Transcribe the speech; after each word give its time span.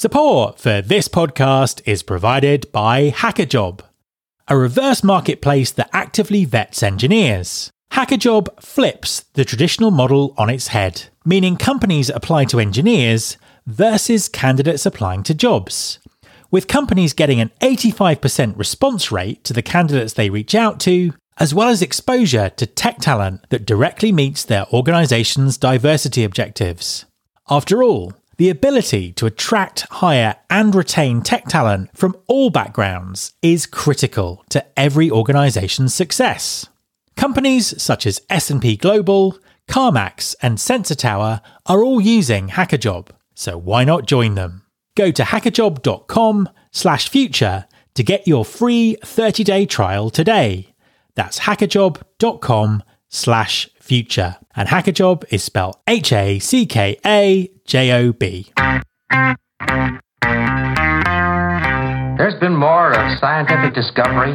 Support 0.00 0.60
for 0.60 0.80
this 0.80 1.08
podcast 1.08 1.82
is 1.84 2.04
provided 2.04 2.70
by 2.70 3.10
hackajob, 3.10 3.80
a 4.46 4.56
reverse 4.56 5.02
marketplace 5.02 5.72
that 5.72 5.90
actively 5.92 6.44
vets 6.44 6.84
engineers. 6.84 7.72
hackajob 7.94 8.62
flips 8.62 9.24
the 9.32 9.44
traditional 9.44 9.90
model 9.90 10.34
on 10.38 10.50
its 10.50 10.68
head, 10.68 11.06
meaning 11.24 11.56
companies 11.56 12.10
apply 12.10 12.44
to 12.44 12.60
engineers 12.60 13.38
versus 13.66 14.28
candidates 14.28 14.86
applying 14.86 15.24
to 15.24 15.34
jobs. 15.34 15.98
With 16.48 16.68
companies 16.68 17.12
getting 17.12 17.40
an 17.40 17.50
85% 17.60 18.56
response 18.56 19.10
rate 19.10 19.42
to 19.42 19.52
the 19.52 19.62
candidates 19.62 20.12
they 20.12 20.30
reach 20.30 20.54
out 20.54 20.78
to, 20.82 21.12
as 21.38 21.52
well 21.52 21.70
as 21.70 21.82
exposure 21.82 22.50
to 22.50 22.66
tech 22.66 22.98
talent 23.00 23.50
that 23.50 23.66
directly 23.66 24.12
meets 24.12 24.44
their 24.44 24.68
organization's 24.72 25.58
diversity 25.58 26.22
objectives. 26.22 27.04
After 27.50 27.82
all, 27.82 28.12
the 28.38 28.48
ability 28.48 29.12
to 29.12 29.26
attract, 29.26 29.80
hire, 29.90 30.36
and 30.48 30.74
retain 30.74 31.20
tech 31.22 31.46
talent 31.46 31.90
from 31.94 32.16
all 32.26 32.48
backgrounds 32.50 33.34
is 33.42 33.66
critical 33.66 34.42
to 34.48 34.64
every 34.78 35.10
organization's 35.10 35.92
success. 35.92 36.66
Companies 37.16 37.82
such 37.82 38.06
as 38.06 38.22
S&P 38.30 38.76
Global, 38.76 39.36
CarMax, 39.68 40.34
and 40.40 40.58
Sensor 40.58 40.94
Tower 40.94 41.42
are 41.66 41.82
all 41.82 42.00
using 42.00 42.48
hackajob, 42.48 43.08
so 43.34 43.58
why 43.58 43.84
not 43.84 44.06
join 44.06 44.36
them? 44.36 44.62
Go 44.96 45.10
to 45.10 45.24
hackajob.com/future 45.24 47.64
to 47.94 48.02
get 48.04 48.28
your 48.28 48.44
free 48.44 48.96
30-day 49.02 49.66
trial 49.66 50.10
today. 50.10 50.74
That's 51.16 51.40
hackajob.com/future. 51.40 54.36
And 54.54 54.68
hackajob 54.68 55.24
is 55.30 55.42
spelled 55.42 55.78
H 55.88 56.12
A 56.12 56.38
C 56.38 56.66
K 56.66 56.96
A 57.04 57.50
J 57.68 57.92
O 57.92 58.12
B. 58.14 58.50
There's 62.16 62.34
been 62.40 62.56
more 62.56 62.92
of 62.92 63.18
scientific 63.18 63.74
discovery, 63.74 64.32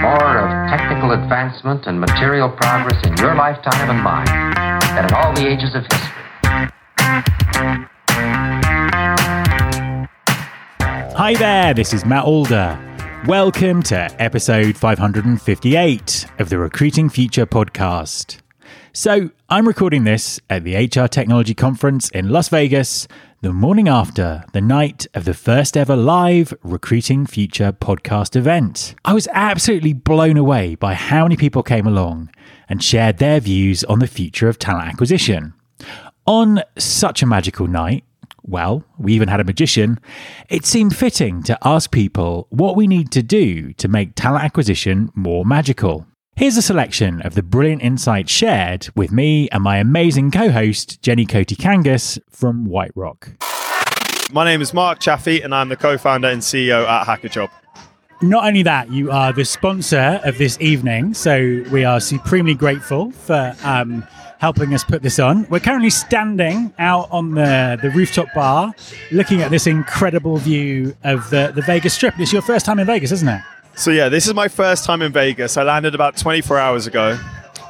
more 0.00 0.38
of 0.38 0.70
technical 0.70 1.10
advancement 1.10 1.88
and 1.88 2.00
material 2.00 2.48
progress 2.48 3.04
in 3.04 3.16
your 3.16 3.34
lifetime 3.34 3.90
and 3.90 4.00
mine 4.00 4.26
than 4.94 5.06
in 5.06 5.14
all 5.14 5.34
the 5.34 5.44
ages 5.44 5.74
of 5.74 5.82
history. 5.90 6.12
Hi 11.16 11.34
there, 11.36 11.74
this 11.74 11.92
is 11.92 12.04
Matt 12.04 12.26
Alder. 12.26 12.78
Welcome 13.26 13.82
to 13.84 14.22
episode 14.22 14.76
558 14.76 16.26
of 16.38 16.48
the 16.48 16.58
Recruiting 16.58 17.08
Future 17.08 17.46
podcast. 17.46 18.40
So, 18.98 19.28
I'm 19.50 19.68
recording 19.68 20.04
this 20.04 20.40
at 20.48 20.64
the 20.64 20.74
HR 20.74 21.06
Technology 21.06 21.52
Conference 21.52 22.08
in 22.12 22.30
Las 22.30 22.48
Vegas 22.48 23.06
the 23.42 23.52
morning 23.52 23.88
after 23.88 24.42
the 24.54 24.62
night 24.62 25.06
of 25.12 25.26
the 25.26 25.34
first 25.34 25.76
ever 25.76 25.94
live 25.94 26.54
Recruiting 26.62 27.26
Future 27.26 27.72
podcast 27.72 28.36
event. 28.36 28.94
I 29.04 29.12
was 29.12 29.28
absolutely 29.34 29.92
blown 29.92 30.38
away 30.38 30.76
by 30.76 30.94
how 30.94 31.24
many 31.24 31.36
people 31.36 31.62
came 31.62 31.86
along 31.86 32.30
and 32.70 32.82
shared 32.82 33.18
their 33.18 33.38
views 33.38 33.84
on 33.84 33.98
the 33.98 34.06
future 34.06 34.48
of 34.48 34.58
talent 34.58 34.88
acquisition. 34.88 35.52
On 36.26 36.62
such 36.78 37.22
a 37.22 37.26
magical 37.26 37.66
night, 37.66 38.02
well, 38.44 38.82
we 38.96 39.12
even 39.12 39.28
had 39.28 39.40
a 39.40 39.44
magician, 39.44 40.00
it 40.48 40.64
seemed 40.64 40.96
fitting 40.96 41.42
to 41.42 41.58
ask 41.62 41.90
people 41.90 42.46
what 42.48 42.76
we 42.76 42.86
need 42.86 43.12
to 43.12 43.22
do 43.22 43.74
to 43.74 43.88
make 43.88 44.14
talent 44.14 44.46
acquisition 44.46 45.10
more 45.14 45.44
magical. 45.44 46.06
Here's 46.38 46.58
a 46.58 46.62
selection 46.62 47.22
of 47.22 47.34
the 47.34 47.42
brilliant 47.42 47.80
insights 47.80 48.30
shared 48.30 48.90
with 48.94 49.10
me 49.10 49.48
and 49.52 49.62
my 49.62 49.78
amazing 49.78 50.30
co 50.30 50.50
host, 50.50 51.00
Jenny 51.00 51.24
Cotie 51.24 51.56
Kangas 51.56 52.18
from 52.28 52.66
White 52.66 52.92
Rock. 52.94 53.30
My 54.30 54.44
name 54.44 54.60
is 54.60 54.74
Mark 54.74 55.00
Chaffey, 55.00 55.40
and 55.40 55.54
I'm 55.54 55.70
the 55.70 55.76
co 55.76 55.96
founder 55.96 56.28
and 56.28 56.42
CEO 56.42 56.86
at 56.86 57.06
hackajob. 57.06 57.48
Not 58.20 58.44
only 58.44 58.62
that, 58.64 58.92
you 58.92 59.10
are 59.10 59.32
the 59.32 59.46
sponsor 59.46 60.20
of 60.24 60.36
this 60.36 60.60
evening, 60.60 61.14
so 61.14 61.64
we 61.72 61.86
are 61.86 62.00
supremely 62.00 62.52
grateful 62.52 63.12
for 63.12 63.56
um, 63.64 64.06
helping 64.38 64.74
us 64.74 64.84
put 64.84 65.02
this 65.02 65.18
on. 65.18 65.46
We're 65.48 65.60
currently 65.60 65.88
standing 65.88 66.70
out 66.78 67.08
on 67.10 67.30
the, 67.30 67.78
the 67.80 67.88
rooftop 67.92 68.26
bar 68.34 68.74
looking 69.10 69.40
at 69.40 69.50
this 69.50 69.66
incredible 69.66 70.36
view 70.36 70.94
of 71.02 71.30
the, 71.30 71.52
the 71.54 71.62
Vegas 71.62 71.94
Strip. 71.94 72.20
It's 72.20 72.30
your 72.30 72.42
first 72.42 72.66
time 72.66 72.78
in 72.78 72.86
Vegas, 72.86 73.10
isn't 73.10 73.28
it? 73.28 73.40
So, 73.78 73.90
yeah, 73.90 74.08
this 74.08 74.26
is 74.26 74.32
my 74.32 74.48
first 74.48 74.86
time 74.86 75.02
in 75.02 75.12
Vegas. 75.12 75.58
I 75.58 75.62
landed 75.62 75.94
about 75.94 76.16
24 76.16 76.58
hours 76.58 76.86
ago. 76.86 77.18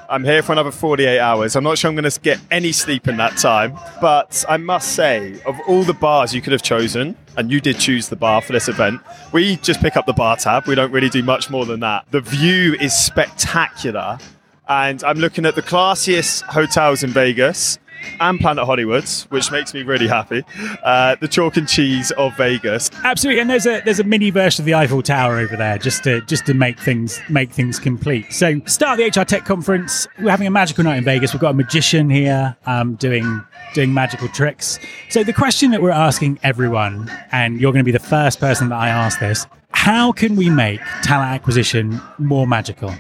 I'm 0.09 0.23
here 0.23 0.41
for 0.41 0.53
another 0.53 0.71
48 0.71 1.19
hours. 1.19 1.57
I'm 1.57 1.65
not 1.65 1.79
sure 1.79 1.89
I'm 1.89 1.97
going 1.97 2.09
to 2.09 2.21
get 2.21 2.39
any 2.49 2.71
sleep 2.71 3.09
in 3.09 3.17
that 3.17 3.37
time. 3.39 3.77
But 4.01 4.45
I 4.49 4.57
must 4.57 4.93
say, 4.93 5.41
of 5.47 5.59
all 5.67 5.83
the 5.83 5.95
bars 5.95 6.33
you 6.33 6.41
could 6.41 6.53
have 6.53 6.63
chosen, 6.63 7.17
and 7.37 7.51
you 7.51 7.61
did 7.61 7.81
choose 7.81 8.09
the 8.09 8.15
bar 8.15 8.41
for 8.41 8.53
this 8.53 8.69
event, 8.69 9.01
we 9.33 9.57
just 9.57 9.81
pick 9.81 9.97
up 9.97 10.07
the 10.07 10.13
bar 10.13 10.37
tab. 10.37 10.69
We 10.69 10.77
don't 10.77 10.93
really 10.93 11.09
do 11.09 11.25
much 11.25 11.51
more 11.51 11.67
than 11.67 11.81
that. 11.81 12.05
The 12.13 12.21
view 12.21 12.75
is 12.75 12.97
spectacular. 12.97 14.21
And 14.69 15.03
I'm 15.03 15.19
looking 15.19 15.45
at 15.45 15.57
the 15.57 15.63
classiest 15.63 16.43
hotels 16.43 17.03
in 17.03 17.11
Vegas 17.11 17.81
and 18.21 18.39
Planet 18.41 18.65
Hollywoods, 18.65 19.25
which 19.31 19.51
makes 19.51 19.75
me 19.75 19.83
really 19.83 20.09
happy. 20.09 20.43
Uh, 20.83 21.17
the 21.21 21.29
chalk 21.29 21.57
and 21.57 21.69
cheese 21.69 22.11
of 22.13 22.37
Vegas. 22.37 22.91
Absolutely, 23.05 23.41
and 23.41 23.51
there's 23.51 23.67
a 23.67 23.81
there's 23.85 24.01
a 24.01 24.05
mini 24.05 24.31
version 24.31 24.63
of 24.63 24.67
the 24.67 24.75
Eiffel 24.75 25.03
Tower 25.03 25.39
over 25.39 25.57
there, 25.57 25.79
just 25.79 26.05
to 26.05 26.21
just 26.23 26.47
to 26.47 26.55
make 26.55 26.79
things 26.79 27.21
make 27.29 27.51
things 27.51 27.79
complete. 27.79 28.33
So, 28.33 28.61
start 28.67 28.99
the 28.99 29.05
HR 29.05 29.25
Tech 29.25 29.45
conference. 29.45 30.07
We're 30.19 30.31
having 30.31 30.47
a 30.47 30.51
magical 30.51 30.85
night 30.85 30.99
in 30.99 31.05
Vegas. 31.05 31.33
We've 31.33 31.41
got 31.41 31.51
a 31.51 31.55
magician 31.55 32.11
here 32.11 32.57
um, 32.67 32.95
doing 32.97 33.45
doing 33.75 33.93
magical 33.93 34.29
tricks. 34.29 34.79
So, 35.11 35.25
the 35.25 35.33
question 35.33 35.71
that 35.73 35.83
we're 35.83 35.91
asking 35.91 36.39
everyone, 36.43 37.11
and 37.33 37.61
you're 37.61 37.73
going 37.73 37.85
to 37.85 37.89
be 37.89 37.93
the 37.93 37.99
first 37.99 38.41
person 38.41 38.69
that 38.71 38.77
I 38.77 38.89
ask 38.89 39.19
this: 39.21 39.47
How 39.71 40.13
can 40.13 40.37
we 40.37 40.51
make 40.51 40.81
talent 41.03 41.31
acquisition 41.33 42.01
more 42.19 42.47
magical? 42.47 42.95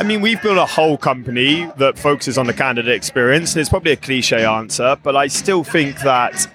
I 0.00 0.02
mean, 0.02 0.22
we've 0.22 0.40
built 0.40 0.56
a 0.56 0.64
whole 0.64 0.96
company 0.96 1.70
that 1.76 1.98
focuses 1.98 2.38
on 2.38 2.46
the 2.46 2.54
candidate 2.54 2.94
experience. 2.94 3.52
And 3.52 3.60
it's 3.60 3.68
probably 3.68 3.92
a 3.92 3.96
cliche 3.96 4.46
answer, 4.46 4.96
but 5.02 5.14
I 5.14 5.26
still 5.26 5.62
think 5.62 6.00
that 6.00 6.50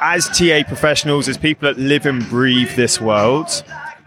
as 0.00 0.26
TA 0.30 0.62
professionals, 0.66 1.28
as 1.28 1.36
people 1.36 1.68
that 1.68 1.78
live 1.78 2.06
and 2.06 2.26
breathe 2.30 2.74
this 2.74 2.98
world, 2.98 3.62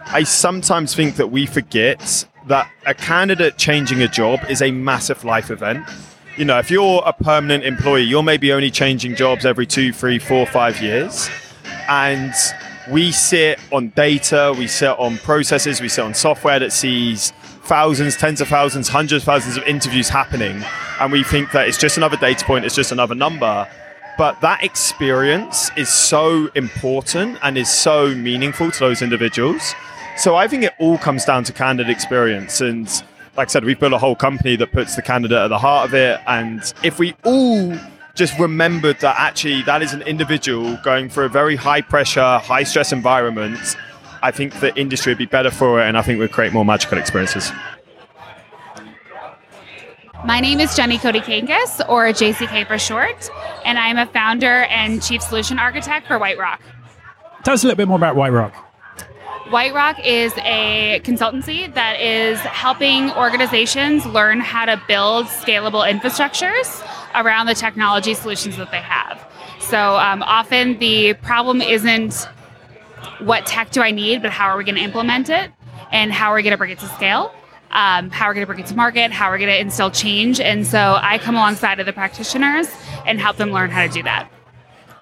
I 0.07 0.23
sometimes 0.23 0.95
think 0.95 1.17
that 1.17 1.28
we 1.28 1.45
forget 1.45 2.25
that 2.47 2.67
a 2.88 2.95
candidate 2.95 3.59
changing 3.59 4.01
a 4.01 4.07
job 4.07 4.39
is 4.49 4.63
a 4.63 4.72
massive 4.72 5.23
life 5.23 5.51
event. 5.51 5.88
You 6.35 6.45
know, 6.45 6.57
if 6.57 6.72
you're 6.72 7.03
a 7.05 7.13
permanent 7.13 7.66
employee, 7.66 8.01
you're 8.01 8.23
maybe 8.23 8.51
only 8.51 8.72
changing 8.72 9.13
jobs 9.13 9.45
every 9.45 9.67
two, 9.67 9.94
three, 9.94 10.17
four, 10.17 10.47
five 10.47 10.81
years. 10.81 11.29
And 11.88 12.33
we 12.89 13.11
sit 13.11 13.59
on 13.72 13.89
data, 13.89 14.53
we 14.57 14.67
sit 14.67 14.97
on 14.97 15.17
processes, 15.19 15.79
we 15.81 15.89
sit 15.89 16.03
on 16.03 16.13
software 16.13 16.59
that 16.59 16.73
sees 16.73 17.31
thousands, 17.63 18.17
tens 18.17 18.41
of 18.41 18.47
thousands, 18.47 18.88
hundreds 18.88 19.23
of 19.23 19.25
thousands 19.25 19.57
of 19.57 19.63
interviews 19.63 20.09
happening, 20.09 20.63
and 20.99 21.11
we 21.11 21.23
think 21.23 21.51
that 21.51 21.67
it's 21.67 21.78
just 21.78 21.97
another 21.97 22.17
data 22.17 22.44
point, 22.45 22.66
it's 22.66 22.75
just 22.75 22.91
another 22.91 23.16
number. 23.16 23.67
But 24.17 24.41
that 24.41 24.63
experience 24.63 25.69
is 25.78 25.88
so 25.88 26.49
important 26.55 27.38
and 27.41 27.57
is 27.57 27.69
so 27.69 28.13
meaningful 28.16 28.69
to 28.72 28.79
those 28.79 29.01
individuals. 29.01 29.73
So 30.17 30.35
I 30.35 30.47
think 30.47 30.63
it 30.63 30.73
all 30.78 30.97
comes 30.97 31.23
down 31.23 31.45
to 31.45 31.53
candidate 31.53 31.89
experience. 31.89 32.59
And 32.59 32.88
like 33.38 33.47
I 33.47 33.51
said, 33.51 33.63
we've 33.63 33.79
built 33.79 33.94
a 33.94 33.97
whole 33.97 34.17
company 34.17 34.57
that 34.57 34.73
puts 34.73 34.97
the 34.97 35.01
candidate 35.01 35.38
at 35.38 35.47
the 35.47 35.57
heart 35.57 35.88
of 35.88 35.94
it. 35.94 36.19
And 36.28 36.61
if 36.83 36.99
we 36.99 37.16
all 37.23 37.78
just 38.19 38.38
remembered 38.38 39.00
that 39.00 39.16
actually 39.18 39.63
that 39.63 39.81
is 39.81 39.94
an 39.94 40.03
individual 40.03 40.78
going 40.84 41.09
through 41.09 41.25
a 41.25 41.30
very 41.30 41.56
high 41.56 41.81
pressure, 41.81 42.38
high 42.40 42.63
stress 42.63 42.91
environment 42.91 43.57
I 44.22 44.31
think 44.31 44.59
the 44.59 44.78
industry 44.78 45.12
would 45.12 45.18
be 45.18 45.25
better 45.25 45.52
for 45.52 45.81
it, 45.81 45.88
and 45.88 45.97
I 45.97 46.02
think 46.02 46.19
we'd 46.19 46.31
create 46.31 46.53
more 46.53 46.66
magical 46.66 46.97
experiences. 46.97 47.52
My 50.25 50.41
name 50.41 50.59
is 50.59 50.75
Jenny 50.75 50.97
Cotie 50.97 51.22
Kangas, 51.22 51.88
or 51.88 52.08
JCK 52.08 52.68
for 52.68 52.78
short, 52.78 53.29
and 53.63 53.79
I'm 53.79 53.97
a 53.97 54.06
founder 54.08 54.63
and 54.63 55.02
chief 55.02 55.22
solution 55.22 55.58
architect 55.58 56.08
for 56.08 56.19
White 56.19 56.38
Rock. 56.38 56.62
Tell 57.44 57.53
us 57.53 57.63
a 57.63 57.68
little 57.68 57.78
bit 57.78 57.88
more 57.88 57.97
about 57.97 58.18
White 58.18 58.34
Rock. 58.34 58.53
White 59.49 59.73
Rock 59.73 59.97
is 60.05 60.34
a 60.40 61.02
consultancy 61.03 61.73
that 61.73 61.99
is 62.02 62.38
helping 62.41 63.11
organizations 63.11 64.05
learn 64.05 64.41
how 64.41 64.66
to 64.66 64.79
build 64.88 65.28
scalable 65.28 65.90
infrastructures 65.90 66.85
around 67.16 67.47
the 67.47 67.56
technology 67.56 68.14
solutions 68.14 68.58
that 68.58 68.72
they 68.72 68.82
have. 68.82 69.26
So 69.59 69.97
um, 69.97 70.23
often 70.23 70.78
the 70.79 71.14
problem 71.16 71.61
isn't 71.61 72.28
what 73.20 73.46
tech 73.46 73.72
do 73.72 73.82
I 73.82 73.91
need, 73.91 74.22
but 74.22 74.32
how 74.32 74.47
are 74.50 74.58
we 74.58 74.64
going 74.64 74.76
to 74.76 74.82
implement 74.82 75.29
it, 75.29 75.52
and 75.91 76.11
how 76.11 76.32
are 76.32 76.35
we 76.35 76.44
going 76.44 76.52
to 76.52 76.58
bring 76.58 76.72
it 76.72 76.79
to 76.79 76.88
scale. 76.88 77.34
Um, 77.72 78.09
how 78.09 78.26
are 78.26 78.29
we're 78.29 78.34
going 78.34 78.47
to 78.47 78.47
bring 78.47 78.59
it 78.61 78.66
to 78.67 78.76
market, 78.76 79.11
how 79.11 79.28
are 79.28 79.34
we're 79.34 79.38
going 79.38 79.52
to 79.52 79.59
instill 79.59 79.91
change. 79.91 80.40
And 80.40 80.66
so 80.66 80.97
I 81.00 81.20
come 81.20 81.35
alongside 81.35 81.79
of 81.79 81.85
the 81.85 81.94
practitioners 81.94 82.67
and 83.06 83.20
help 83.20 83.38
them 83.38 83.52
learn 83.52 83.70
how 83.70 83.85
to 83.85 83.94
do 83.94 84.02
that. 84.02 84.28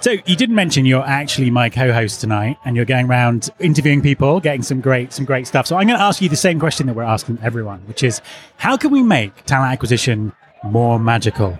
So 0.01 0.11
you 0.25 0.35
didn't 0.35 0.55
mention 0.55 0.85
you're 0.85 1.01
actually 1.01 1.49
my 1.49 1.69
co-host 1.69 2.19
tonight, 2.19 2.57
and 2.65 2.75
you're 2.75 2.83
going 2.83 3.07
around 3.09 3.49
interviewing 3.59 4.01
people, 4.01 4.41
getting 4.41 4.63
some 4.63 4.81
great 4.81 5.13
some 5.13 5.23
great 5.23 5.47
stuff. 5.47 5.65
So 5.65 5.77
I'm 5.77 5.87
going 5.87 5.97
to 5.97 6.03
ask 6.03 6.21
you 6.21 6.27
the 6.27 6.35
same 6.35 6.59
question 6.59 6.87
that 6.87 6.95
we're 6.95 7.03
asking 7.03 7.39
everyone, 7.41 7.79
which 7.87 8.03
is, 8.03 8.21
how 8.57 8.75
can 8.75 8.91
we 8.91 9.01
make 9.01 9.45
talent 9.45 9.71
acquisition 9.71 10.33
more 10.63 10.99
magical? 10.99 11.57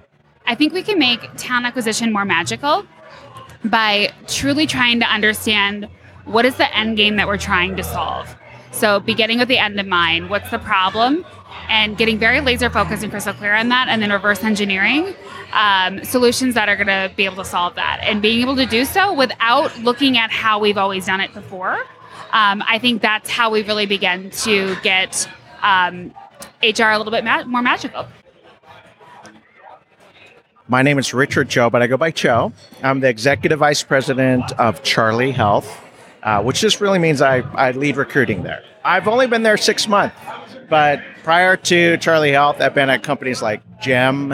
I 0.48 0.56
think 0.56 0.74
we 0.74 0.82
can 0.82 0.98
make 0.98 1.22
talent 1.36 1.66
acquisition 1.66 2.12
more 2.12 2.26
magical 2.26 2.86
by 3.66 4.14
truly 4.28 4.66
trying 4.66 5.00
to 5.02 5.06
understand 5.06 5.90
what 6.24 6.46
is 6.46 6.56
the 6.56 6.76
end 6.76 6.98
game 6.98 7.18
that 7.18 7.28
we're 7.28 7.38
trying 7.38 7.76
to 7.76 7.84
solve. 7.84 8.34
So, 8.72 9.00
beginning 9.00 9.40
with 9.40 9.48
the 9.48 9.58
end 9.58 9.80
in 9.80 9.90
mind, 9.90 10.30
what's 10.30 10.50
the 10.52 10.60
problem? 10.60 11.26
And 11.68 11.98
getting 11.98 12.18
very 12.18 12.40
laser 12.40 12.70
focused 12.70 13.04
and 13.04 13.12
crystal 13.12 13.34
clear 13.34 13.56
on 13.56 13.70
that, 13.70 13.88
and 13.90 14.02
then 14.02 14.12
reverse 14.12 14.44
engineering 14.44 15.16
um, 15.52 16.04
solutions 16.04 16.54
that 16.54 16.70
are 16.70 16.76
going 16.76 16.88
to 16.88 17.12
be 17.16 17.26
able 17.26 17.38
to 17.38 17.46
solve 17.46 17.76
that. 17.76 18.00
And 18.04 18.22
being 18.22 18.42
able 18.42 18.56
to 18.56 18.66
do 18.66 18.86
so 18.86 19.14
without 19.14 19.78
looking 19.80 20.18
at 20.18 20.32
how 20.32 20.60
we've 20.60 20.78
always 20.78 21.06
done 21.06 21.20
it 21.20 21.34
before. 21.34 21.80
Um, 22.32 22.64
I 22.68 22.78
think 22.80 23.02
that's 23.02 23.30
how 23.30 23.50
we 23.50 23.64
really 23.64 23.86
begin 23.86 24.30
to 24.32 24.76
get 24.84 25.28
um, 25.62 26.14
HR 26.62 26.84
a 26.84 26.98
little 26.98 27.12
bit 27.12 27.24
ma- 27.24 27.46
more 27.46 27.62
magical. 27.62 28.06
My 30.70 30.82
name 30.82 31.00
is 31.00 31.14
Richard 31.14 31.48
Cho, 31.48 31.70
but 31.70 31.82
I 31.82 31.88
go 31.88 31.96
by 31.96 32.12
Cho. 32.12 32.52
I'm 32.84 33.00
the 33.00 33.08
executive 33.08 33.60
vice 33.60 33.84
president 33.84 34.52
of 34.60 34.84
Charlie 34.84 35.32
Health, 35.32 35.82
uh, 36.24 36.44
which 36.44 36.60
just 36.60 36.82
really 36.82 37.00
means 37.00 37.22
I, 37.22 37.38
I 37.56 37.72
lead 37.72 37.96
recruiting 37.96 38.44
there. 38.44 38.62
I've 38.84 39.08
only 39.08 39.28
been 39.28 39.44
there 39.44 39.56
six 39.56 39.88
months, 39.88 40.18
but 40.70 41.02
prior 41.24 41.56
to 41.56 41.96
Charlie 42.00 42.34
Health, 42.34 42.60
I've 42.60 42.74
been 42.74 42.90
at 42.90 43.02
companies 43.02 43.42
like 43.42 43.62
Gem. 43.80 44.34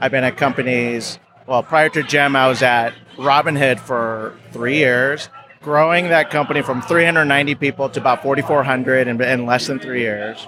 I've 0.00 0.10
been 0.10 0.24
at 0.24 0.36
companies, 0.36 1.20
well, 1.46 1.62
prior 1.62 1.88
to 1.90 2.02
Gem, 2.02 2.34
I 2.34 2.48
was 2.48 2.60
at 2.60 2.92
Robinhood 3.16 3.78
for 3.78 4.36
three 4.50 4.78
years, 4.78 5.28
growing 5.62 6.08
that 6.08 6.30
company 6.30 6.60
from 6.60 6.82
390 6.82 7.54
people 7.54 7.88
to 7.88 8.00
about 8.00 8.24
4,400 8.24 9.06
in, 9.06 9.22
in 9.22 9.46
less 9.46 9.68
than 9.68 9.78
three 9.78 10.00
years. 10.00 10.44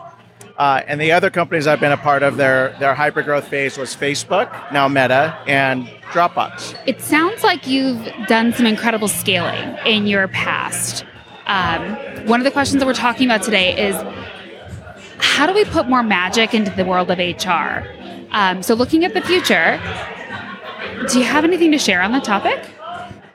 Uh, 0.61 0.85
and 0.87 1.01
the 1.01 1.11
other 1.11 1.31
companies 1.31 1.67
I've 1.67 1.81
been 1.81 1.91
a 1.91 1.97
part 1.97 2.23
of, 2.23 2.37
their 2.37 2.77
their 2.79 2.95
hypergrowth 2.95 3.45
phase 3.45 3.79
was 3.79 3.97
Facebook, 3.97 4.71
now 4.71 4.89
Meta, 4.89 5.39
and 5.47 5.87
Dropbox. 6.13 6.79
It 6.87 7.01
sounds 7.01 7.43
like 7.43 7.67
you've 7.67 8.07
done 8.27 8.53
some 8.53 8.67
incredible 8.67 9.09
scaling 9.09 9.79
in 9.87 10.07
your 10.07 10.29
past. 10.29 11.07
Um, 11.47 11.97
one 12.27 12.41
of 12.41 12.45
the 12.45 12.51
questions 12.51 12.79
that 12.81 12.87
we're 12.87 12.93
talking 12.93 13.27
about 13.27 13.43
today 13.43 13.89
is 13.89 13.97
how 15.17 15.47
do 15.47 15.55
we 15.55 15.65
put 15.65 15.89
more 15.89 16.03
magic 16.03 16.53
into 16.53 16.71
the 16.73 16.85
world 16.85 17.11
of 17.11 17.17
HR? 17.17 17.83
Um, 18.31 18.63
so, 18.63 18.75
looking 18.75 19.07
at 19.07 19.15
the 19.15 19.23
future, 19.23 19.81
do 21.11 21.21
you 21.21 21.25
have 21.25 21.45
anything 21.45 21.73
to 21.73 21.79
share 21.79 22.03
on 22.03 22.13
the 22.13 22.21
topic? 22.21 22.63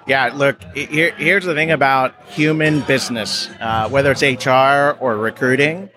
Yeah, 0.06 0.30
look, 0.32 0.62
here, 0.76 1.10
here's 1.18 1.46
the 1.46 1.56
thing 1.56 1.72
about 1.72 2.14
human 2.28 2.82
business, 2.82 3.50
uh, 3.60 3.90
whether 3.90 4.12
it's 4.12 4.22
HR 4.22 4.96
or 5.04 5.18
recruiting, 5.18 5.90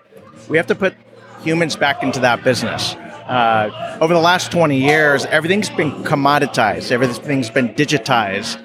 we 0.47 0.57
have 0.57 0.65
to 0.65 0.73
put 0.73 0.95
humans 1.43 1.75
back 1.75 2.03
into 2.03 2.19
that 2.19 2.43
business. 2.43 2.95
Uh, 3.27 3.97
over 4.01 4.13
the 4.13 4.19
last 4.19 4.51
20 4.51 4.79
years, 4.79 5.25
everything's 5.25 5.69
been 5.69 5.91
commoditized, 6.03 6.91
everything's 6.91 7.49
been 7.49 7.69
digitized. 7.75 8.59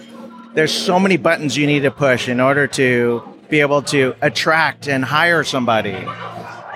There's 0.55 0.73
so 0.73 0.99
many 0.99 1.17
buttons 1.17 1.57
you 1.57 1.67
need 1.67 1.81
to 1.81 1.91
push 1.91 2.29
in 2.29 2.41
order 2.41 2.67
to 2.69 3.23
be 3.51 3.61
able 3.61 3.83
to 3.83 4.15
attract 4.23 4.89
and 4.89 5.05
hire 5.05 5.45
somebody. 5.45 6.07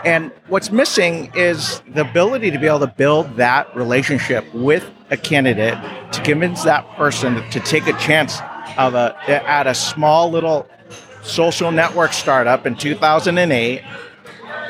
And 0.05 0.31
what's 0.49 0.71
missing 0.71 1.33
is 1.35 1.81
the 1.89 2.03
ability 2.03 2.51
to 2.51 2.59
be 2.59 2.67
able 2.67 2.81
to 2.81 2.87
build 2.87 3.37
that 3.37 3.75
relationship 3.75 4.45
with 4.55 4.89
a 5.11 5.17
candidate 5.17 5.75
to 6.13 6.23
convince 6.23 6.63
that 6.65 6.87
person 6.97 7.49
to 7.51 7.61
take 7.61 7.87
a 7.87 7.95
chance 7.95 8.39
of 8.77 8.95
a 8.95 9.17
at 9.29 9.67
a 9.67 9.75
small 9.75 10.31
little 10.31 10.69
social 11.23 11.73
network 11.73 12.13
startup 12.13 12.67
in 12.67 12.77
2008 12.77 13.83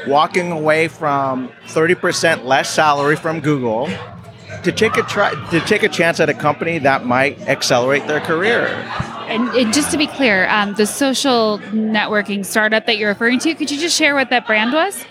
walking 0.08 0.52
away 0.52 0.88
from 0.88 1.48
30% 1.66 2.44
less 2.44 2.72
salary 2.72 3.16
from 3.16 3.40
Google 3.40 3.88
to 4.62 4.72
take 4.72 4.96
a 4.96 5.02
try 5.02 5.34
to 5.50 5.60
take 5.60 5.82
a 5.82 5.88
chance 5.88 6.20
at 6.20 6.28
a 6.28 6.34
company 6.34 6.78
that 6.78 7.04
might 7.04 7.40
accelerate 7.42 8.06
their 8.06 8.20
career. 8.20 8.66
And, 9.28 9.48
and 9.50 9.74
just 9.74 9.90
to 9.90 9.98
be 9.98 10.06
clear, 10.06 10.48
um, 10.48 10.74
the 10.74 10.86
social 10.86 11.58
networking 11.70 12.44
startup 12.46 12.86
that 12.86 12.96
you're 12.96 13.10
referring 13.10 13.38
to, 13.40 13.54
could 13.54 13.70
you 13.70 13.78
just 13.78 13.96
share 13.96 14.14
what 14.14 14.30
that 14.30 14.46
brand 14.46 14.72
was? 14.72 15.04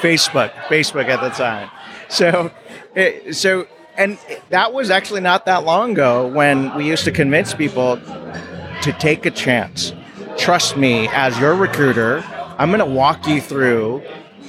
Facebook, 0.00 0.50
Facebook 0.68 1.08
at 1.08 1.20
the 1.20 1.28
time. 1.28 1.70
So, 2.08 2.50
it, 2.94 3.36
so, 3.36 3.66
and 3.98 4.18
that 4.48 4.72
was 4.72 4.90
actually 4.90 5.20
not 5.20 5.44
that 5.44 5.64
long 5.64 5.92
ago 5.92 6.26
when 6.28 6.74
we 6.74 6.86
used 6.86 7.04
to 7.04 7.12
convince 7.12 7.52
people 7.52 7.98
to 8.82 8.96
take 8.98 9.26
a 9.26 9.30
chance. 9.30 9.92
Trust 10.38 10.76
me, 10.76 11.08
as 11.12 11.38
your 11.38 11.54
recruiter, 11.54 12.24
I'm 12.58 12.70
going 12.70 12.78
to 12.80 12.86
walk 12.86 13.26
you 13.26 13.40
through 13.40 14.02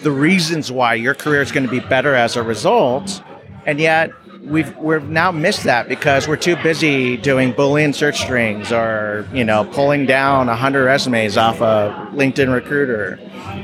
the 0.04 0.12
reasons 0.12 0.72
why 0.72 0.94
your 0.94 1.16
career 1.16 1.42
is 1.42 1.52
going 1.52 1.66
to 1.66 1.72
be 1.72 1.80
better 1.80 2.14
as 2.14 2.36
a 2.36 2.44
result. 2.44 3.24
And 3.66 3.80
yet, 3.80 4.12
we've 4.46 4.78
we've 4.78 5.10
now 5.10 5.32
missed 5.32 5.64
that 5.64 5.88
because 5.90 6.28
we're 6.28 6.36
too 6.36 6.56
busy 6.58 7.18
doing 7.18 7.54
Boolean 7.54 7.94
search 7.96 8.20
strings 8.20 8.72
or 8.72 9.28
you 9.34 9.44
know 9.44 9.66
pulling 9.66 10.06
down 10.06 10.48
hundred 10.48 10.86
resumes 10.86 11.38
off 11.38 11.62
a 11.62 12.10
LinkedIn 12.14 12.54
recruiter. 12.54 13.20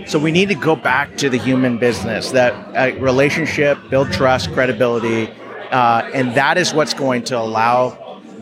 So 0.08 0.18
we 0.18 0.32
need 0.32 0.50
to 0.50 0.56
go 0.56 0.76
back 0.76 1.18
to 1.18 1.30
the 1.30 1.38
human 1.38 1.78
business, 1.78 2.32
that 2.32 2.54
uh, 2.76 2.98
relationship, 3.00 3.78
build 3.90 4.12
trust, 4.12 4.52
credibility, 4.54 5.30
uh, 5.72 6.10
and 6.14 6.34
that 6.36 6.58
is 6.58 6.74
what's 6.74 6.94
going 6.94 7.24
to 7.26 7.38
allow 7.38 7.90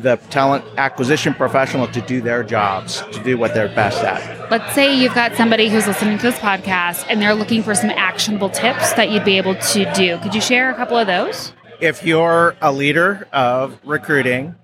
the 0.01 0.18
talent 0.30 0.66
acquisition 0.78 1.34
professional 1.34 1.88
to 1.88 2.01
do 2.01 2.22
their 2.22 2.44
jobs, 2.44 3.01
to 3.12 3.24
do 3.24 3.38
what 3.38 3.54
they're 3.54 3.74
best 3.75 4.04
at. 4.04 4.51
Let's 4.51 4.74
say 4.74 4.96
you've 4.96 5.13
got 5.13 5.36
somebody 5.36 5.69
who's 5.69 5.88
listening 5.88 6.18
to 6.18 6.24
this 6.24 6.40
podcast 6.40 7.06
and 7.10 7.22
they're 7.22 7.36
looking 7.36 7.63
for 7.63 7.75
some 7.75 7.90
actionable 7.90 8.50
tips 8.50 8.94
that 8.94 9.10
you'd 9.10 9.25
be 9.25 9.38
able 9.38 9.56
to 9.56 9.92
do. 9.94 10.18
Could 10.19 10.34
you 10.34 10.42
share 10.42 10.72
a 10.72 10.75
couple 10.75 10.98
of 10.98 11.07
those? 11.07 11.54
If 11.80 12.04
you're 12.06 12.56
a 12.62 12.72
leader 12.72 13.28
of 13.31 13.80
recruiting, 13.86 14.56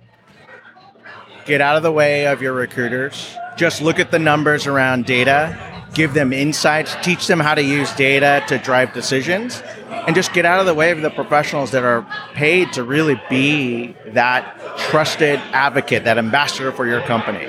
get 1.45 1.61
out 1.61 1.77
of 1.77 1.83
the 1.83 1.91
way 1.91 2.27
of 2.27 2.41
your 2.41 2.53
recruiters. 2.53 3.35
Just 3.55 3.81
look 3.81 3.99
at 3.99 4.11
the 4.11 4.19
numbers 4.19 4.67
around 4.67 5.05
data, 5.05 5.57
give 5.93 6.13
them 6.13 6.33
insights, 6.33 6.95
teach 7.01 7.27
them 7.27 7.39
how 7.39 7.55
to 7.55 7.63
use 7.63 7.93
data 7.93 8.43
to 8.47 8.57
drive 8.57 8.93
decisions 8.93 9.61
and 10.07 10.15
just 10.15 10.33
get 10.33 10.45
out 10.45 10.59
of 10.59 10.65
the 10.65 10.73
way 10.73 10.91
of 10.91 11.01
the 11.01 11.09
professionals 11.09 11.71
that 11.71 11.83
are 11.83 12.05
paid 12.33 12.73
to 12.73 12.83
really 12.83 13.19
be 13.29 13.95
that 14.07 14.59
trusted 14.77 15.39
advocate, 15.51 16.03
that 16.03 16.17
ambassador 16.17 16.71
for 16.71 16.85
your 16.85 17.01
company. 17.01 17.45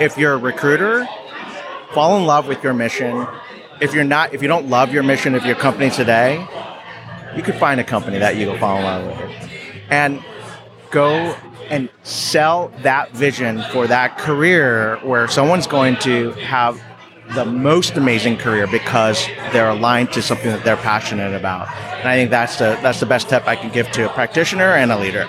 If 0.00 0.16
you're 0.16 0.34
a 0.34 0.38
recruiter, 0.38 1.08
fall 1.92 2.16
in 2.16 2.24
love 2.26 2.46
with 2.46 2.62
your 2.62 2.74
mission. 2.74 3.26
If 3.80 3.94
you're 3.94 4.04
not, 4.04 4.34
if 4.34 4.42
you 4.42 4.48
don't 4.48 4.68
love 4.68 4.92
your 4.92 5.02
mission 5.02 5.34
of 5.34 5.44
your 5.44 5.56
company 5.56 5.90
today, 5.90 6.46
you 7.36 7.42
could 7.42 7.56
find 7.56 7.80
a 7.80 7.84
company 7.84 8.18
that 8.18 8.36
you 8.36 8.48
will 8.48 8.58
fall 8.58 8.78
in 8.78 8.84
love 8.84 9.06
with, 9.06 9.50
and 9.90 10.22
go 10.90 11.36
and 11.68 11.88
sell 12.02 12.72
that 12.82 13.12
vision 13.12 13.62
for 13.70 13.86
that 13.86 14.18
career 14.18 14.98
where 15.02 15.28
someone's 15.28 15.66
going 15.66 15.96
to 15.96 16.32
have 16.32 16.80
the 17.34 17.44
most 17.44 17.96
amazing 17.96 18.36
career 18.36 18.66
because 18.66 19.26
they're 19.52 19.70
aligned 19.70 20.12
to 20.12 20.22
something 20.22 20.50
that 20.50 20.64
they're 20.64 20.76
passionate 20.76 21.34
about. 21.34 21.68
And 21.98 22.08
I 22.08 22.16
think 22.16 22.30
that's 22.30 22.56
the 22.56 22.78
that's 22.82 23.00
the 23.00 23.06
best 23.06 23.28
tip 23.28 23.46
I 23.46 23.56
can 23.56 23.70
give 23.70 23.90
to 23.92 24.06
a 24.06 24.08
practitioner 24.08 24.74
and 24.74 24.90
a 24.90 24.98
leader. 24.98 25.28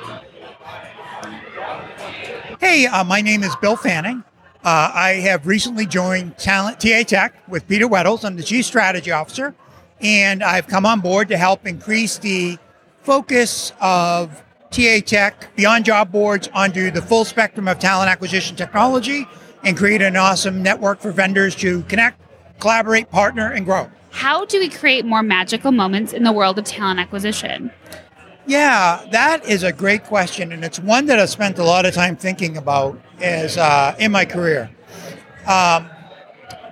Hey, 2.60 2.88
uh, 2.88 3.03
my 3.03 3.22
name 3.22 3.43
is 3.43 3.55
Bill 3.58 3.75
Fanning. 3.75 4.24
Uh, 4.63 4.91
I 4.93 5.10
have 5.24 5.48
recently 5.48 5.86
joined 5.86 6.38
Talent 6.38 6.79
TA 6.79 7.03
Tech 7.03 7.34
with 7.48 7.67
Peter 7.67 7.88
Weddles. 7.88 8.24
I'm 8.24 8.36
the 8.36 8.43
Chief 8.43 8.65
Strategy 8.65 9.12
Officer, 9.12 9.55
and 10.00 10.43
I've 10.43 10.67
come 10.67 10.86
on 10.86 11.00
board 11.00 11.27
to 11.29 11.38
help 11.38 11.65
increase 11.65 12.17
the 12.20 12.58
focus 13.01 13.74
of 13.81 14.43
TA 14.70 15.00
Tech 15.03 15.55
beyond 15.55 15.86
job 15.86 16.12
boards 16.12 16.48
onto 16.53 16.91
the 16.91 17.01
full 17.01 17.25
spectrum 17.25 17.67
of 17.67 17.79
talent 17.79 18.10
acquisition 18.10 18.55
technology 18.55 19.27
and 19.63 19.77
create 19.77 20.01
an 20.01 20.15
awesome 20.15 20.63
network 20.63 21.00
for 21.00 21.12
vendors 21.12 21.56
to 21.56 21.84
connect, 21.84 22.20
collaborate, 22.60 23.10
partner, 23.10 23.51
and 23.51 23.65
grow. 23.65 23.89
How 24.12 24.46
do 24.46 24.60
we 24.60 24.70
create 24.70 25.06
more 25.06 25.24
magical 25.24 25.72
moments 25.72 26.13
in 26.13 26.24
the 26.24 26.32
world 26.32 26.60
of 26.60 26.65
talent 26.65 27.00
acquisition? 27.00 27.72
Yeah, 28.48 29.06
that 29.12 29.46
is 29.46 29.63
a 29.63 29.72
great 29.72 30.03
question, 30.03 30.51
and 30.51 30.65
it's 30.65 30.80
one 30.80 31.06
that 31.06 31.20
I've 31.20 31.30
spent 31.30 31.60
a 31.60 31.63
lot 31.63 31.86
of 31.86 31.94
time 31.94 32.15
thinking 32.15 32.58
about 32.58 33.00
as 33.22 33.58
uh, 33.58 33.96
in 34.00 34.12
my 34.12 34.25
career. 34.25 34.70
Um, 35.48 35.89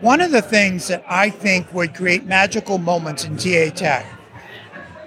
one 0.02 0.20
of 0.22 0.32
the 0.32 0.42
things 0.42 0.88
that 0.88 1.04
I 1.08 1.30
think 1.30 1.72
would 1.74 1.94
create 1.94 2.26
magical 2.26 2.78
moments 2.78 3.24
in 3.24 3.38
TA 3.38 3.70
Tech, 3.74 4.06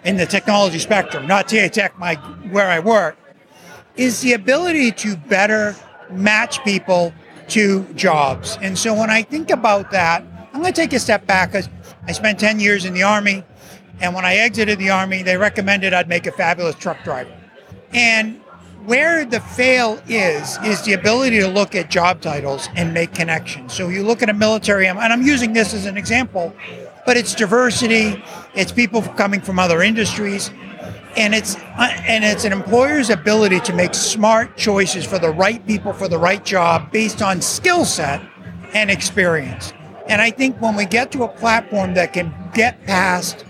in 0.05 0.17
the 0.17 0.27
technology 0.27 0.79
spectrum, 0.79 1.27
not 1.27 1.49
TA 1.49 1.69
Tech, 1.69 1.99
my 1.99 2.15
where 2.51 2.69
I 2.69 2.79
work, 2.79 3.17
is 3.97 4.21
the 4.21 4.33
ability 4.33 4.93
to 4.93 5.17
better 5.17 5.75
match 6.11 6.63
people 6.65 7.13
to 7.53 7.85
jobs. 7.95 8.59
And 8.61 8.79
so 8.79 8.95
when 8.95 9.11
I 9.11 9.23
think 9.23 9.51
about 9.51 9.91
that, 9.91 10.25
I'm 10.53 10.61
going 10.61 10.73
to 10.73 10.81
take 10.81 10.93
a 10.93 10.99
step 10.99 11.27
back 11.27 11.53
because 11.53 11.69
I 12.07 12.13
spent 12.13 12.39
10 12.41 12.61
years 12.61 12.85
in 12.85 12.95
the 12.95 13.03
Army. 13.03 13.45
And 14.01 14.15
when 14.15 14.25
I 14.25 14.37
exited 14.37 14.79
the 14.79 14.91
Army, 14.91 15.23
they 15.23 15.37
recommended 15.37 15.93
I'd 15.93 16.09
make 16.09 16.27
a 16.27 16.33
fabulous 16.33 16.75
truck 16.77 17.05
driver. 17.05 17.33
And 17.93 18.41
where 18.85 19.25
the 19.25 19.41
fail 19.41 20.03
is, 20.09 20.59
is 20.65 20.83
the 20.83 20.95
ability 20.95 21.39
to 21.39 21.47
look 21.47 21.75
at 21.75 21.89
job 21.91 22.21
titles 22.21 22.69
and 22.75 22.93
make 22.93 23.15
connections. 23.15 23.73
So 23.73 23.89
you 23.89 24.03
look 24.03 24.23
at 24.23 24.29
a 24.29 24.35
military, 24.35 24.89
and 24.89 24.99
I'm 24.99 25.23
using 25.23 25.53
this 25.53 25.73
as 25.73 25.87
an 25.87 25.97
example, 25.97 26.53
but 27.07 27.17
it's 27.17 27.35
diversity, 27.35 28.23
it's 28.55 28.73
people 28.73 29.03
coming 29.03 29.41
from 29.41 29.59
other 29.59 29.83
industries. 29.83 30.51
And 31.17 31.35
it's 31.35 31.57
uh, 31.57 31.95
and 32.07 32.25
it's 32.25 32.45
an 32.45 32.53
employer's 32.53 33.11
ability 33.11 33.61
to 33.61 33.73
make 33.73 33.95
smart 33.95 34.57
choices 34.57 35.05
for 35.05 35.19
the 35.19 35.31
right 35.31 35.67
people 35.67 35.93
for 35.93 36.09
the 36.09 36.19
right 36.19 36.45
job 36.45 36.91
based 36.93 37.23
on 37.23 37.41
skill 37.41 37.85
set 37.85 38.23
and 38.75 38.91
experience. 38.91 39.73
And 40.09 40.21
I 40.21 40.31
think 40.31 40.61
when 40.61 40.75
we 40.75 40.85
get 40.85 41.13
to 41.13 41.25
a 41.25 41.29
platform 41.29 41.95
that 41.95 42.13
can 42.13 42.35
get 42.55 42.83
past 42.85 43.45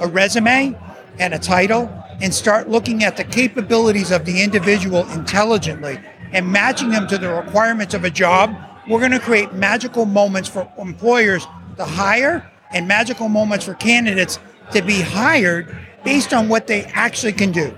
a 0.00 0.06
resume 0.06 0.78
and 1.18 1.34
a 1.34 1.38
title 1.38 1.90
and 2.20 2.34
start 2.34 2.68
looking 2.68 3.04
at 3.04 3.16
the 3.16 3.24
capabilities 3.24 4.10
of 4.10 4.24
the 4.24 4.42
individual 4.42 5.08
intelligently 5.10 5.98
and 6.32 6.50
matching 6.50 6.90
them 6.90 7.06
to 7.08 7.18
the 7.18 7.32
requirements 7.32 7.94
of 7.94 8.04
a 8.04 8.10
job, 8.10 8.54
we're 8.88 9.00
going 9.00 9.12
to 9.12 9.20
create 9.20 9.52
magical 9.52 10.04
moments 10.04 10.48
for 10.48 10.70
employers 10.78 11.46
to 11.76 11.84
hire 11.84 12.50
and 12.72 12.86
magical 12.86 13.28
moments 13.28 13.64
for 13.64 13.74
candidates 13.74 14.38
to 14.72 14.82
be 14.82 15.00
hired 15.00 15.76
based 16.06 16.32
on 16.32 16.48
what 16.48 16.68
they 16.68 16.84
actually 16.94 17.32
can 17.32 17.50
do. 17.50 17.76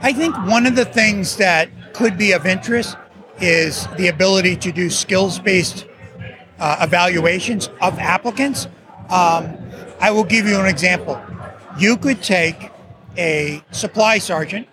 I 0.00 0.14
think 0.14 0.34
one 0.46 0.64
of 0.64 0.74
the 0.74 0.86
things 0.86 1.36
that 1.36 1.68
could 1.92 2.16
be 2.16 2.32
of 2.32 2.46
interest 2.46 2.96
is 3.42 3.86
the 3.98 4.08
ability 4.08 4.56
to 4.56 4.72
do 4.72 4.88
skills 4.88 5.38
based 5.38 5.86
uh, 6.58 6.78
evaluations 6.80 7.68
of 7.82 7.98
applicants. 7.98 8.68
Um, 9.10 9.58
I 10.00 10.10
will 10.10 10.24
give 10.24 10.46
you 10.46 10.58
an 10.58 10.64
example. 10.64 11.20
You 11.78 11.98
could 11.98 12.22
take 12.22 12.70
a 13.18 13.62
supply 13.70 14.16
sergeant 14.16 14.66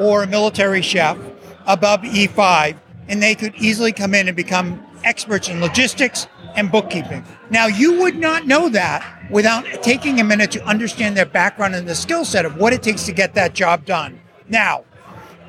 or 0.00 0.22
a 0.22 0.26
military 0.26 0.80
chef 0.80 1.18
above 1.66 2.00
E5, 2.00 2.76
and 3.08 3.22
they 3.22 3.34
could 3.34 3.54
easily 3.56 3.92
come 3.92 4.14
in 4.14 4.26
and 4.26 4.34
become 4.36 4.82
experts 5.04 5.50
in 5.50 5.60
logistics 5.60 6.28
and 6.56 6.72
bookkeeping. 6.72 7.24
Now, 7.50 7.66
you 7.66 8.00
would 8.00 8.16
not 8.16 8.46
know 8.46 8.70
that 8.70 9.21
without 9.32 9.64
taking 9.82 10.20
a 10.20 10.24
minute 10.24 10.52
to 10.52 10.64
understand 10.64 11.16
their 11.16 11.26
background 11.26 11.74
and 11.74 11.88
the 11.88 11.94
skill 11.94 12.24
set 12.24 12.44
of 12.44 12.56
what 12.56 12.72
it 12.72 12.82
takes 12.82 13.04
to 13.06 13.12
get 13.12 13.34
that 13.34 13.54
job 13.54 13.84
done. 13.84 14.20
Now, 14.48 14.84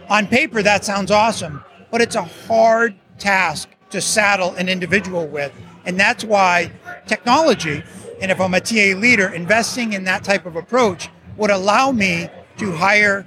on 0.10 0.26
paper, 0.26 0.64
that 0.64 0.86
sounds 0.86 1.12
awesome, 1.12 1.64
but 1.92 2.02
it's 2.02 2.16
a 2.16 2.24
hard 2.24 2.96
task 3.20 3.70
to 3.90 4.02
saddle 4.02 4.54
an 4.56 4.70
individual 4.70 5.28
with. 5.28 5.52
And 5.86 6.00
that's 6.00 6.24
why 6.24 6.72
technology, 7.06 7.84
and 8.22 8.32
if 8.32 8.40
I'm 8.40 8.54
a 8.54 8.62
TA 8.62 8.98
leader, 8.98 9.28
investing 9.28 9.94
in 9.94 10.06
that 10.06 10.24
type 10.24 10.46
of 10.46 10.56
approach 10.56 11.10
would 11.36 11.52
allow 11.52 11.92
me 11.92 12.30
to 12.58 12.72
hire 12.72 13.26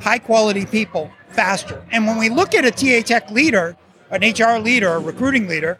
high 0.00 0.18
quality 0.18 0.66
people 0.66 1.10
faster. 1.30 1.84
And 1.90 2.06
when 2.06 2.16
we 2.18 2.28
look 2.28 2.54
at 2.54 2.64
a 2.64 2.70
TA 2.70 3.04
tech 3.04 3.30
leader, 3.30 3.76
an 4.10 4.22
HR 4.22 4.58
leader, 4.58 4.92
a 4.92 5.00
recruiting 5.00 5.48
leader, 5.48 5.78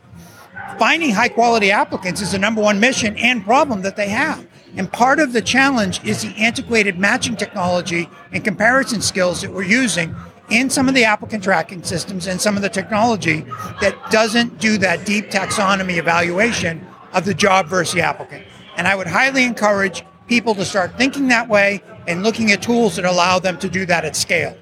finding 0.78 1.11
high 1.11 1.28
quality 1.28 1.70
applicants 1.70 2.20
is 2.20 2.32
the 2.32 2.38
number 2.38 2.61
one 2.61 2.80
mission 2.80 3.16
and 3.16 3.44
problem 3.44 3.82
that 3.82 3.96
they 3.96 4.08
have. 4.08 4.46
And 4.76 4.92
part 4.92 5.20
of 5.20 5.32
the 5.32 5.40
challenge 5.40 6.04
is 6.04 6.23
the 6.23 6.35
antiquated 6.37 6.99
matching 6.99 7.37
technology 7.37 8.08
and 8.32 8.44
comparison 8.44 9.00
skills 9.00 9.40
that 9.40 9.50
we're 9.50 9.62
using 9.62 10.14
in 10.50 10.70
some 10.70 10.88
of 10.88 10.94
the 10.94 11.04
applicant 11.04 11.42
tracking 11.42 11.82
systems 11.82 12.26
and 12.26 12.40
some 12.40 12.56
of 12.56 12.62
the 12.62 12.68
technology 12.68 13.40
that 13.80 13.96
doesn't 14.11 14.58
do 14.61 14.78
that 14.78 15.04
deep 15.06 15.30
taxonomy 15.30 15.96
evaluation 15.96 16.87
of 17.14 17.25
the 17.25 17.35
job 17.35 17.66
versus 17.66 17.94
the 17.94 18.02
applicant. 18.02 18.44
And 18.76 18.87
I 18.87 18.94
would 18.94 19.06
highly 19.06 19.44
encourage 19.44 20.04
people 20.28 20.54
to 20.54 20.64
start 20.64 20.96
thinking 20.99 21.28
that 21.28 21.49
way 21.49 21.82
and 22.06 22.23
looking 22.23 22.52
at 22.52 22.62
tools 22.62 22.96
that 22.96 23.04
allow 23.04 23.38
them 23.38 23.58
to 23.58 23.68
do 23.68 23.87
that 23.87 24.04
at 24.04 24.14
scale. 24.14 24.56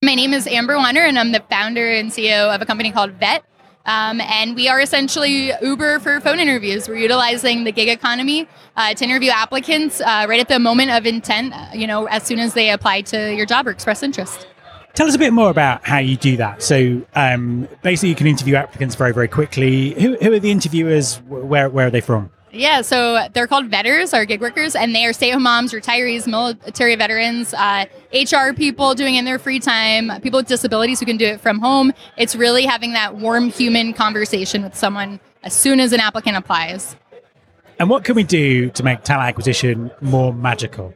My 0.00 0.14
name 0.14 0.32
is 0.32 0.46
Amber 0.46 0.76
Wanner, 0.76 1.00
and 1.00 1.18
I'm 1.18 1.32
the 1.32 1.42
founder 1.50 1.90
and 1.90 2.12
CEO 2.12 2.54
of 2.54 2.62
a 2.62 2.64
company 2.64 2.92
called 2.92 3.14
Vet. 3.14 3.42
Um, 3.84 4.20
and 4.20 4.54
we 4.54 4.68
are 4.68 4.80
essentially 4.80 5.50
Uber 5.60 5.98
for 5.98 6.20
phone 6.20 6.38
interviews. 6.38 6.88
We're 6.88 6.98
utilizing 6.98 7.64
the 7.64 7.72
gig 7.72 7.88
economy 7.88 8.46
uh, 8.76 8.94
to 8.94 9.04
interview 9.04 9.30
applicants 9.30 10.00
uh, 10.00 10.26
right 10.28 10.38
at 10.38 10.46
the 10.46 10.60
moment 10.60 10.92
of 10.92 11.04
intent, 11.04 11.52
uh, 11.52 11.70
you 11.74 11.88
know, 11.88 12.06
as 12.06 12.22
soon 12.22 12.38
as 12.38 12.54
they 12.54 12.70
apply 12.70 13.00
to 13.02 13.34
your 13.34 13.44
job 13.44 13.66
or 13.66 13.70
express 13.70 14.04
interest. 14.04 14.46
Tell 14.94 15.08
us 15.08 15.16
a 15.16 15.18
bit 15.18 15.32
more 15.32 15.50
about 15.50 15.84
how 15.84 15.98
you 15.98 16.16
do 16.16 16.36
that. 16.36 16.62
So, 16.62 17.02
um, 17.16 17.66
basically, 17.82 18.10
you 18.10 18.14
can 18.14 18.28
interview 18.28 18.54
applicants 18.54 18.94
very, 18.94 19.12
very 19.12 19.26
quickly. 19.26 19.94
Who, 19.94 20.16
who 20.18 20.32
are 20.32 20.38
the 20.38 20.52
interviewers? 20.52 21.16
Where, 21.26 21.68
where 21.68 21.88
are 21.88 21.90
they 21.90 22.02
from? 22.02 22.30
Yeah, 22.52 22.82
so 22.82 23.28
they're 23.34 23.46
called 23.46 23.70
vetters, 23.70 24.14
our 24.14 24.24
gig 24.24 24.40
workers, 24.40 24.74
and 24.74 24.94
they 24.94 25.04
are 25.04 25.12
stay-at-home 25.12 25.42
moms, 25.42 25.72
retirees, 25.72 26.26
military 26.26 26.96
veterans, 26.96 27.52
uh, 27.54 27.84
HR 28.12 28.54
people 28.54 28.94
doing 28.94 29.16
in 29.16 29.24
their 29.24 29.38
free 29.38 29.60
time, 29.60 30.10
people 30.22 30.38
with 30.38 30.46
disabilities 30.46 30.98
who 31.00 31.06
can 31.06 31.16
do 31.16 31.26
it 31.26 31.40
from 31.40 31.58
home. 31.58 31.92
It's 32.16 32.34
really 32.34 32.64
having 32.64 32.92
that 32.94 33.16
warm 33.16 33.50
human 33.50 33.92
conversation 33.92 34.62
with 34.62 34.74
someone 34.74 35.20
as 35.42 35.52
soon 35.52 35.78
as 35.78 35.92
an 35.92 36.00
applicant 36.00 36.36
applies. 36.36 36.96
And 37.78 37.88
what 37.90 38.04
can 38.04 38.16
we 38.16 38.24
do 38.24 38.70
to 38.70 38.82
make 38.82 39.02
talent 39.02 39.28
acquisition 39.28 39.90
more 40.00 40.32
magical? 40.32 40.94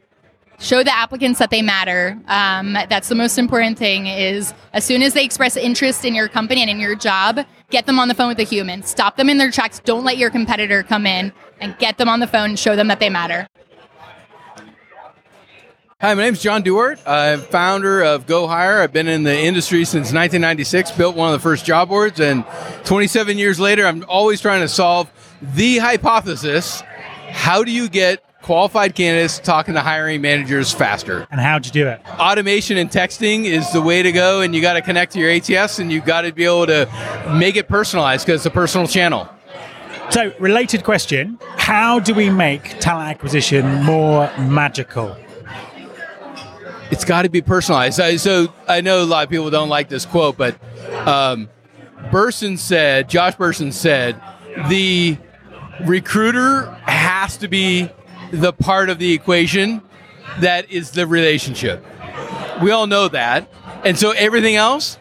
Show 0.59 0.83
the 0.83 0.95
applicants 0.95 1.39
that 1.39 1.49
they 1.49 1.61
matter. 1.61 2.19
Um, 2.27 2.73
that's 2.73 3.09
the 3.09 3.15
most 3.15 3.37
important 3.37 3.77
thing. 3.77 4.07
Is 4.07 4.53
as 4.73 4.83
soon 4.83 5.03
as 5.03 5.13
they 5.13 5.25
express 5.25 5.57
interest 5.57 6.05
in 6.05 6.15
your 6.15 6.27
company 6.27 6.61
and 6.61 6.69
in 6.69 6.79
your 6.79 6.95
job, 6.95 7.39
get 7.69 7.85
them 7.85 7.99
on 7.99 8.07
the 8.07 8.13
phone 8.13 8.29
with 8.29 8.39
a 8.39 8.43
human. 8.43 8.83
Stop 8.83 9.17
them 9.17 9.29
in 9.29 9.37
their 9.37 9.51
tracks. 9.51 9.79
Don't 9.79 10.03
let 10.03 10.17
your 10.17 10.29
competitor 10.29 10.83
come 10.83 11.05
in 11.05 11.33
and 11.59 11.77
get 11.77 11.97
them 11.97 12.09
on 12.09 12.19
the 12.19 12.27
phone. 12.27 12.51
and 12.51 12.59
Show 12.59 12.75
them 12.75 12.87
that 12.87 12.99
they 12.99 13.09
matter. 13.09 13.47
Hi, 16.01 16.13
my 16.15 16.23
name 16.23 16.33
is 16.33 16.41
John 16.41 16.63
Duart. 16.63 16.99
I'm 17.07 17.39
founder 17.39 18.01
of 18.01 18.25
Go 18.25 18.45
Hire. 18.45 18.81
I've 18.81 18.91
been 18.91 19.07
in 19.07 19.23
the 19.23 19.37
industry 19.37 19.85
since 19.85 20.11
1996, 20.11 20.91
built 20.91 21.15
one 21.15 21.33
of 21.33 21.39
the 21.39 21.41
first 21.41 21.63
job 21.63 21.87
boards, 21.87 22.19
and 22.19 22.43
27 22.83 23.37
years 23.37 23.57
later, 23.57 23.85
I'm 23.85 24.03
always 24.09 24.41
trying 24.41 24.59
to 24.59 24.67
solve 24.67 25.09
the 25.41 25.77
hypothesis 25.77 26.83
how 27.29 27.63
do 27.63 27.71
you 27.71 27.87
get 27.87 28.21
qualified 28.43 28.93
candidates 28.93 29.39
talking 29.39 29.73
to 29.73 29.79
hiring 29.79 30.21
managers 30.21 30.71
faster. 30.71 31.25
And 31.31 31.39
how'd 31.39 31.65
you 31.65 31.71
do 31.71 31.87
it? 31.87 32.01
Automation 32.19 32.77
and 32.77 32.89
texting 32.89 33.45
is 33.45 33.71
the 33.71 33.81
way 33.81 34.03
to 34.03 34.11
go, 34.11 34.41
and 34.41 34.53
you 34.53 34.61
got 34.61 34.73
to 34.73 34.81
connect 34.81 35.13
to 35.13 35.19
your 35.19 35.31
ATS 35.31 35.79
and 35.79 35.91
you 35.91 36.01
got 36.01 36.21
to 36.21 36.31
be 36.31 36.43
able 36.43 36.67
to 36.67 36.87
make 37.39 37.55
it 37.55 37.67
personalized 37.67 38.25
because 38.25 38.41
it's 38.41 38.45
a 38.45 38.51
personal 38.51 38.85
channel. 38.85 39.27
So, 40.09 40.33
related 40.39 40.83
question 40.83 41.39
How 41.57 41.99
do 41.99 42.13
we 42.13 42.29
make 42.29 42.79
talent 42.79 43.09
acquisition 43.09 43.83
more 43.83 44.29
magical? 44.37 45.17
It's 46.91 47.05
got 47.05 47.23
to 47.23 47.29
be 47.29 47.41
personalized. 47.41 47.95
So, 48.21 48.53
I 48.67 48.81
know 48.81 49.01
a 49.01 49.05
lot 49.05 49.23
of 49.23 49.29
people 49.29 49.49
don't 49.49 49.69
like 49.69 49.89
this 49.89 50.05
quote, 50.05 50.37
but 50.37 50.55
um, 51.07 51.49
Bersin 52.11 52.59
said, 52.59 53.09
Josh 53.09 53.35
Bersin 53.35 53.71
said, 53.71 54.21
the 54.69 55.17
recruiter 55.85 56.65
has 56.85 57.37
to 57.37 57.47
be 57.47 57.89
the 58.33 58.51
part 58.51 58.89
of 58.89 58.97
the 58.97 59.13
equation 59.13 59.81
that 60.39 60.69
is 60.71 60.91
the 60.91 61.05
relationship. 61.05 61.85
We 62.61 62.71
all 62.71 62.87
know 62.87 63.07
that. 63.07 63.47
And 63.85 63.97
so 63.97 64.11
everything 64.11 64.55
else, 64.55 64.97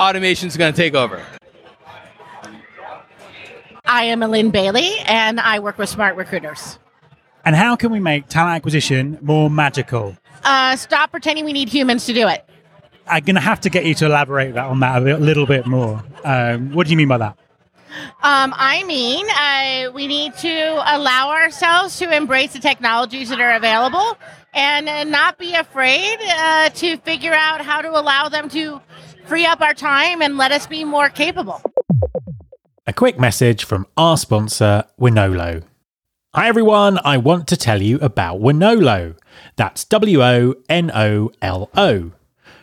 automation 0.00 0.48
is 0.48 0.56
going 0.56 0.72
to 0.72 0.76
take 0.76 0.94
over. 0.94 1.22
I 3.84 4.04
am 4.04 4.20
Lynn 4.20 4.50
Bailey, 4.50 4.98
and 5.06 5.38
I 5.38 5.58
work 5.58 5.76
with 5.76 5.88
Smart 5.88 6.16
Recruiters. 6.16 6.78
And 7.44 7.54
how 7.54 7.76
can 7.76 7.90
we 7.90 8.00
make 8.00 8.28
talent 8.28 8.56
acquisition 8.56 9.18
more 9.20 9.50
magical? 9.50 10.16
Uh, 10.44 10.76
stop 10.76 11.10
pretending 11.10 11.44
we 11.44 11.52
need 11.52 11.68
humans 11.68 12.06
to 12.06 12.14
do 12.14 12.26
it. 12.28 12.48
I'm 13.06 13.24
going 13.24 13.34
to 13.34 13.40
have 13.40 13.60
to 13.62 13.70
get 13.70 13.84
you 13.84 13.94
to 13.96 14.06
elaborate 14.06 14.54
that 14.54 14.64
on 14.64 14.80
that 14.80 15.02
a 15.02 15.18
little 15.18 15.46
bit 15.46 15.66
more. 15.66 16.02
Um, 16.24 16.72
what 16.72 16.86
do 16.86 16.92
you 16.92 16.96
mean 16.96 17.08
by 17.08 17.18
that? 17.18 17.36
Um, 18.22 18.54
I 18.56 18.84
mean, 18.84 19.26
we 19.94 20.06
need 20.06 20.34
to 20.38 20.82
allow 20.86 21.30
ourselves 21.30 21.98
to 21.98 22.14
embrace 22.14 22.52
the 22.52 22.58
technologies 22.58 23.28
that 23.28 23.40
are 23.40 23.54
available 23.54 24.16
and 24.54 24.88
uh, 24.88 25.04
not 25.04 25.38
be 25.38 25.54
afraid 25.54 26.18
uh, 26.20 26.68
to 26.70 26.96
figure 26.98 27.32
out 27.32 27.60
how 27.62 27.80
to 27.80 27.90
allow 27.90 28.28
them 28.28 28.48
to 28.50 28.80
free 29.26 29.46
up 29.46 29.60
our 29.60 29.74
time 29.74 30.20
and 30.20 30.36
let 30.36 30.52
us 30.52 30.66
be 30.66 30.84
more 30.84 31.08
capable. 31.08 31.62
A 32.86 32.92
quick 32.92 33.18
message 33.18 33.64
from 33.64 33.86
our 33.96 34.16
sponsor, 34.16 34.84
Wonolo. 35.00 35.62
Hi 36.34 36.48
everyone, 36.48 36.98
I 37.04 37.18
want 37.18 37.46
to 37.48 37.56
tell 37.56 37.80
you 37.82 37.98
about 38.00 38.40
Wonolo. 38.40 39.16
That's 39.56 39.84
W 39.84 40.22
O 40.22 40.54
N 40.68 40.90
O 40.94 41.30
L 41.40 41.70
O. 41.76 42.12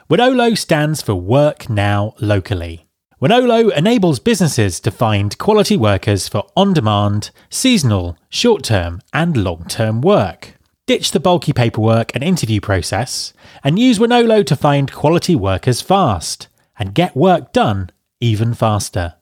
Wonolo 0.09 0.57
stands 0.57 1.01
for 1.01 1.15
Work 1.15 1.69
Now 1.69 2.15
Locally. 2.19 2.88
Wonolo 3.21 3.69
enables 3.75 4.17
businesses 4.17 4.79
to 4.79 4.89
find 4.89 5.37
quality 5.37 5.75
workers 5.75 6.29
for 6.29 6.47
on 6.55 6.73
demand, 6.73 7.31
seasonal, 7.49 8.17
short 8.29 8.63
term, 8.63 9.01
and 9.11 9.35
long 9.35 9.65
term 9.67 9.99
work. 9.99 10.55
Ditch 10.85 11.11
the 11.11 11.19
bulky 11.19 11.51
paperwork 11.51 12.15
and 12.15 12.23
interview 12.23 12.61
process, 12.61 13.33
and 13.61 13.77
use 13.77 13.99
Wonolo 13.99 14.45
to 14.45 14.55
find 14.55 14.93
quality 14.93 15.35
workers 15.35 15.81
fast 15.81 16.47
and 16.77 16.95
get 16.95 17.13
work 17.13 17.51
done 17.51 17.89
even 18.21 18.53
faster. 18.53 19.15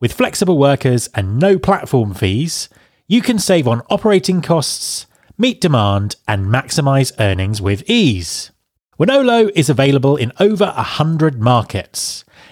With 0.00 0.14
flexible 0.14 0.56
workers 0.56 1.10
and 1.14 1.38
no 1.38 1.58
platform 1.58 2.14
fees, 2.14 2.70
you 3.08 3.20
can 3.20 3.38
save 3.38 3.68
on 3.68 3.82
operating 3.90 4.40
costs, 4.40 5.04
meet 5.36 5.60
demand, 5.60 6.16
and 6.26 6.46
maximize 6.46 7.12
earnings 7.20 7.60
with 7.60 7.82
ease. 7.90 8.52
Wonolo 8.98 9.50
is 9.54 9.68
available 9.68 10.16
in 10.16 10.32
over 10.40 10.64
100 10.64 11.42
markets 11.42 12.24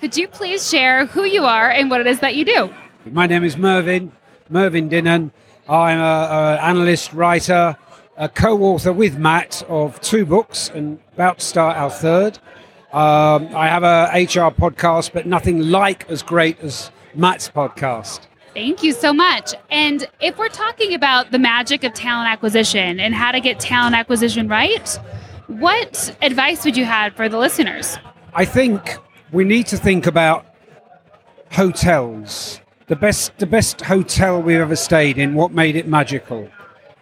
Could 0.00 0.16
you 0.16 0.28
please 0.28 0.70
share 0.70 1.06
who 1.06 1.24
you 1.24 1.44
are 1.44 1.68
and 1.68 1.90
what 1.90 2.00
it 2.00 2.06
is 2.06 2.20
that 2.20 2.36
you 2.36 2.44
do? 2.44 2.72
My 3.10 3.26
name 3.26 3.42
is 3.42 3.56
Mervyn, 3.56 4.12
Mervyn 4.48 4.88
Dinnen. 4.88 5.32
I'm 5.68 5.98
an 5.98 6.58
analyst, 6.60 7.12
writer, 7.12 7.76
a 8.16 8.28
co-author 8.28 8.92
with 8.92 9.18
Matt 9.18 9.64
of 9.68 10.00
two 10.00 10.24
books 10.24 10.70
and 10.72 11.00
about 11.14 11.40
to 11.40 11.44
start 11.44 11.76
our 11.76 11.90
third. 11.90 12.38
Um, 12.92 13.48
I 13.56 13.66
have 13.66 13.82
a 13.82 14.08
HR 14.14 14.54
podcast, 14.54 15.12
but 15.12 15.26
nothing 15.26 15.62
like 15.62 16.08
as 16.08 16.22
great 16.22 16.60
as 16.60 16.92
Matt's 17.16 17.48
podcast. 17.48 18.20
Thank 18.54 18.84
you 18.84 18.92
so 18.92 19.12
much. 19.12 19.52
And 19.68 20.06
if 20.20 20.38
we're 20.38 20.48
talking 20.48 20.94
about 20.94 21.32
the 21.32 21.40
magic 21.40 21.82
of 21.82 21.92
talent 21.92 22.30
acquisition 22.30 23.00
and 23.00 23.16
how 23.16 23.32
to 23.32 23.40
get 23.40 23.58
talent 23.58 23.96
acquisition 23.96 24.46
right, 24.46 24.88
what 25.48 26.16
advice 26.22 26.64
would 26.64 26.76
you 26.76 26.84
have 26.84 27.14
for 27.14 27.28
the 27.28 27.38
listeners? 27.38 27.98
I 28.32 28.44
think 28.44 28.96
we 29.32 29.44
need 29.44 29.66
to 29.68 29.76
think 29.76 30.06
about 30.06 30.46
hotels. 31.52 32.60
The 32.86 32.96
best, 32.96 33.36
the 33.38 33.46
best 33.46 33.82
hotel 33.82 34.40
we've 34.40 34.60
ever 34.60 34.76
stayed 34.76 35.18
in. 35.18 35.34
What 35.34 35.52
made 35.52 35.76
it 35.76 35.86
magical? 35.86 36.48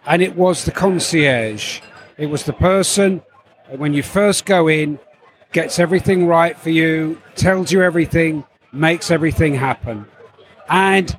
And 0.05 0.21
it 0.21 0.35
was 0.35 0.65
the 0.65 0.71
concierge. 0.71 1.79
It 2.17 2.27
was 2.27 2.43
the 2.43 2.53
person 2.53 3.21
when 3.69 3.93
you 3.93 4.03
first 4.03 4.45
go 4.45 4.67
in, 4.67 4.99
gets 5.51 5.79
everything 5.79 6.27
right 6.27 6.57
for 6.57 6.69
you, 6.69 7.21
tells 7.35 7.71
you 7.71 7.81
everything, 7.81 8.43
makes 8.71 9.11
everything 9.11 9.55
happen. 9.55 10.05
And 10.69 11.17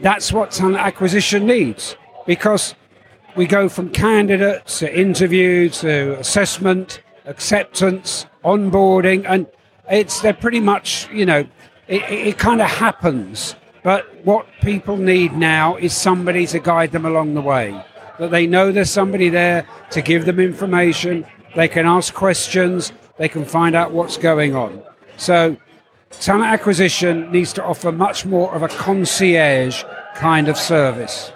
that's 0.00 0.32
what 0.32 0.50
talent 0.50 0.76
acquisition 0.76 1.46
needs 1.46 1.96
because 2.26 2.74
we 3.36 3.46
go 3.46 3.68
from 3.68 3.90
candidate 3.90 4.66
to 4.66 4.98
interview 4.98 5.68
to 5.70 6.18
assessment, 6.18 7.02
acceptance, 7.26 8.26
onboarding, 8.44 9.24
and 9.26 9.46
it's 9.90 10.20
they're 10.20 10.32
pretty 10.32 10.60
much 10.60 11.08
you 11.12 11.26
know 11.26 11.40
it, 11.88 12.02
it, 12.02 12.26
it 12.28 12.38
kind 12.38 12.60
of 12.60 12.70
happens. 12.70 13.56
But 13.82 14.24
what 14.24 14.46
people 14.60 14.96
need 14.96 15.32
now 15.32 15.76
is 15.76 15.96
somebody 15.96 16.46
to 16.48 16.58
guide 16.58 16.92
them 16.92 17.06
along 17.06 17.34
the 17.34 17.40
way. 17.40 17.82
That 18.18 18.30
they 18.30 18.46
know 18.46 18.70
there's 18.70 18.90
somebody 18.90 19.30
there 19.30 19.66
to 19.90 20.02
give 20.02 20.26
them 20.26 20.38
information. 20.38 21.26
They 21.56 21.66
can 21.66 21.86
ask 21.86 22.12
questions. 22.12 22.92
They 23.16 23.28
can 23.28 23.44
find 23.44 23.74
out 23.74 23.92
what's 23.92 24.18
going 24.18 24.54
on. 24.54 24.82
So 25.16 25.56
talent 26.10 26.52
acquisition 26.52 27.32
needs 27.32 27.52
to 27.54 27.64
offer 27.64 27.90
much 27.90 28.26
more 28.26 28.54
of 28.54 28.62
a 28.62 28.68
concierge 28.68 29.82
kind 30.14 30.48
of 30.48 30.58
service. 30.58 31.32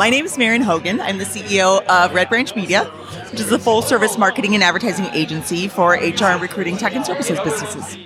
My 0.00 0.08
name 0.08 0.24
is 0.24 0.38
Maren 0.38 0.62
Hogan. 0.62 0.98
I'm 0.98 1.18
the 1.18 1.24
CEO 1.24 1.84
of 1.84 2.14
Red 2.14 2.30
Branch 2.30 2.56
Media, 2.56 2.86
which 3.30 3.38
is 3.38 3.52
a 3.52 3.58
full 3.58 3.82
service 3.82 4.16
marketing 4.16 4.54
and 4.54 4.64
advertising 4.64 5.04
agency 5.12 5.68
for 5.68 5.90
HR 5.90 6.24
and 6.24 6.40
recruiting 6.40 6.78
tech 6.78 6.96
and 6.96 7.04
services 7.04 7.38
businesses. 7.40 7.98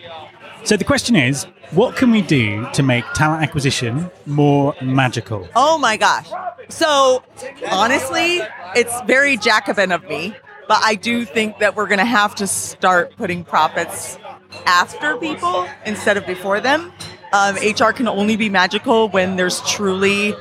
So 0.64 0.76
the 0.76 0.82
question 0.82 1.14
is, 1.14 1.44
what 1.70 1.94
can 1.94 2.10
we 2.10 2.20
do 2.20 2.68
to 2.72 2.82
make 2.82 3.04
talent 3.14 3.44
acquisition 3.44 4.10
more 4.26 4.74
magical? 4.82 5.48
Oh 5.54 5.78
my 5.78 5.96
gosh. 5.96 6.28
So, 6.68 7.22
honestly, 7.70 8.40
it's 8.74 9.00
very 9.02 9.36
Jacobin 9.36 9.92
of 9.92 10.02
me, 10.08 10.34
but 10.66 10.80
I 10.82 10.96
do 10.96 11.24
think 11.24 11.60
that 11.60 11.76
we're 11.76 11.86
going 11.86 12.00
to 12.00 12.04
have 12.04 12.34
to 12.34 12.48
start 12.48 13.14
putting 13.16 13.44
profits 13.44 14.18
after 14.66 15.16
people 15.18 15.68
instead 15.86 16.16
of 16.16 16.26
before 16.26 16.58
them. 16.58 16.92
Um, 17.32 17.54
HR 17.54 17.92
can 17.92 18.08
only 18.08 18.34
be 18.34 18.48
magical 18.48 19.08
when 19.10 19.36
there's 19.36 19.60
truly 19.60 20.34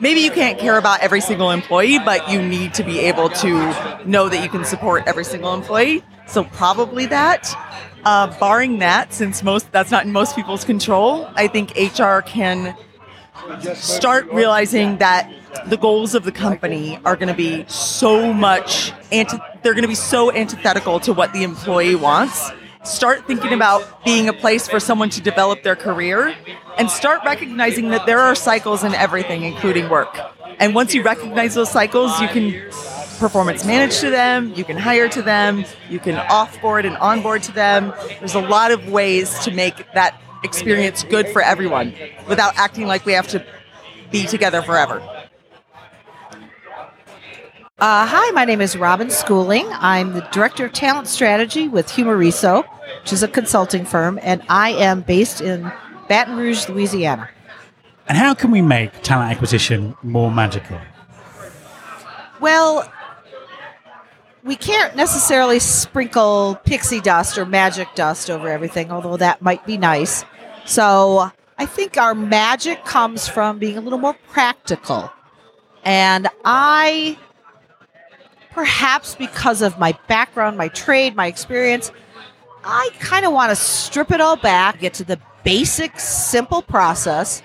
maybe 0.00 0.20
you 0.20 0.30
can't 0.30 0.58
care 0.58 0.78
about 0.78 1.00
every 1.00 1.20
single 1.20 1.50
employee, 1.50 1.98
but 1.98 2.28
you 2.30 2.40
need 2.40 2.74
to 2.74 2.82
be 2.82 3.00
able 3.00 3.28
to 3.30 4.02
know 4.04 4.28
that 4.28 4.42
you 4.42 4.48
can 4.48 4.64
support 4.64 5.04
every 5.06 5.24
single 5.24 5.54
employee. 5.54 6.02
So 6.26 6.44
probably 6.44 7.06
that. 7.06 7.52
Uh, 8.04 8.38
barring 8.38 8.78
that, 8.78 9.12
since 9.12 9.42
most 9.42 9.70
that's 9.72 9.90
not 9.90 10.04
in 10.04 10.12
most 10.12 10.36
people's 10.36 10.64
control, 10.64 11.28
I 11.34 11.48
think 11.48 11.72
HR 11.76 12.20
can 12.20 12.76
start 13.74 14.30
realizing 14.32 14.98
that 14.98 15.30
the 15.66 15.76
goals 15.76 16.14
of 16.14 16.24
the 16.24 16.32
company 16.32 16.98
are 17.04 17.16
going 17.16 17.28
to 17.28 17.34
be 17.34 17.64
so 17.68 18.32
much 18.32 18.92
anti- 19.10 19.38
they're 19.62 19.74
going 19.74 19.82
to 19.82 19.88
be 19.88 19.94
so 19.94 20.32
antithetical 20.32 21.00
to 21.00 21.12
what 21.12 21.32
the 21.32 21.42
employee 21.42 21.94
wants 21.94 22.50
start 22.88 23.26
thinking 23.26 23.52
about 23.52 24.04
being 24.04 24.28
a 24.28 24.32
place 24.32 24.68
for 24.68 24.80
someone 24.80 25.10
to 25.10 25.20
develop 25.20 25.62
their 25.62 25.76
career 25.76 26.34
and 26.76 26.90
start 26.90 27.20
recognizing 27.24 27.90
that 27.90 28.06
there 28.06 28.20
are 28.20 28.34
cycles 28.34 28.84
in 28.84 28.94
everything, 28.94 29.44
including 29.44 29.88
work. 29.88 30.18
And 30.58 30.74
once 30.74 30.94
you 30.94 31.02
recognize 31.02 31.54
those 31.54 31.70
cycles, 31.70 32.18
you 32.20 32.28
can 32.28 32.52
performance 33.18 33.64
manage 33.64 33.98
to 33.98 34.10
them, 34.10 34.52
you 34.54 34.64
can 34.64 34.76
hire 34.76 35.08
to 35.08 35.22
them, 35.22 35.64
you 35.90 35.98
can 35.98 36.14
offboard 36.14 36.86
and 36.86 36.96
onboard 36.98 37.42
to 37.44 37.52
them. 37.52 37.92
There's 38.18 38.34
a 38.34 38.40
lot 38.40 38.70
of 38.70 38.88
ways 38.88 39.38
to 39.40 39.50
make 39.50 39.76
that 39.94 40.20
experience 40.44 41.02
good 41.04 41.28
for 41.28 41.42
everyone 41.42 41.94
without 42.28 42.56
acting 42.56 42.86
like 42.86 43.04
we 43.04 43.12
have 43.12 43.28
to 43.28 43.44
be 44.10 44.26
together 44.26 44.62
forever. 44.62 45.02
Uh, 47.80 48.04
hi, 48.04 48.28
my 48.32 48.44
name 48.44 48.60
is 48.60 48.76
Robin 48.76 49.08
Schooling. 49.08 49.64
I'm 49.74 50.12
the 50.12 50.22
Director 50.32 50.64
of 50.64 50.72
Talent 50.72 51.06
Strategy 51.06 51.68
with 51.68 51.86
Humareso, 51.86 52.64
which 53.02 53.12
is 53.12 53.22
a 53.22 53.28
consulting 53.28 53.84
firm, 53.84 54.18
and 54.20 54.42
I 54.48 54.70
am 54.70 55.02
based 55.02 55.40
in 55.40 55.70
Baton 56.08 56.36
Rouge, 56.36 56.68
Louisiana. 56.68 57.30
And 58.08 58.18
how 58.18 58.34
can 58.34 58.50
we 58.50 58.62
make 58.62 59.02
talent 59.02 59.30
acquisition 59.30 59.94
more 60.02 60.28
magical? 60.28 60.76
Well, 62.40 62.92
we 64.42 64.56
can't 64.56 64.96
necessarily 64.96 65.60
sprinkle 65.60 66.58
pixie 66.64 67.00
dust 67.00 67.38
or 67.38 67.46
magic 67.46 67.94
dust 67.94 68.28
over 68.28 68.48
everything, 68.48 68.90
although 68.90 69.18
that 69.18 69.40
might 69.40 69.64
be 69.66 69.76
nice. 69.76 70.24
So 70.64 71.30
I 71.56 71.66
think 71.66 71.96
our 71.96 72.16
magic 72.16 72.84
comes 72.84 73.28
from 73.28 73.60
being 73.60 73.78
a 73.78 73.80
little 73.80 74.00
more 74.00 74.16
practical. 74.30 75.12
And 75.84 76.26
I 76.44 77.16
perhaps 78.58 79.14
because 79.14 79.62
of 79.62 79.78
my 79.78 79.96
background, 80.08 80.58
my 80.58 80.66
trade, 80.66 81.14
my 81.14 81.28
experience, 81.28 81.92
I 82.64 82.90
kind 82.98 83.24
of 83.24 83.32
want 83.32 83.50
to 83.50 83.56
strip 83.56 84.10
it 84.10 84.20
all 84.20 84.34
back, 84.34 84.80
get 84.80 84.94
to 84.94 85.04
the 85.04 85.20
basic, 85.44 86.00
simple 86.00 86.62
process 86.62 87.40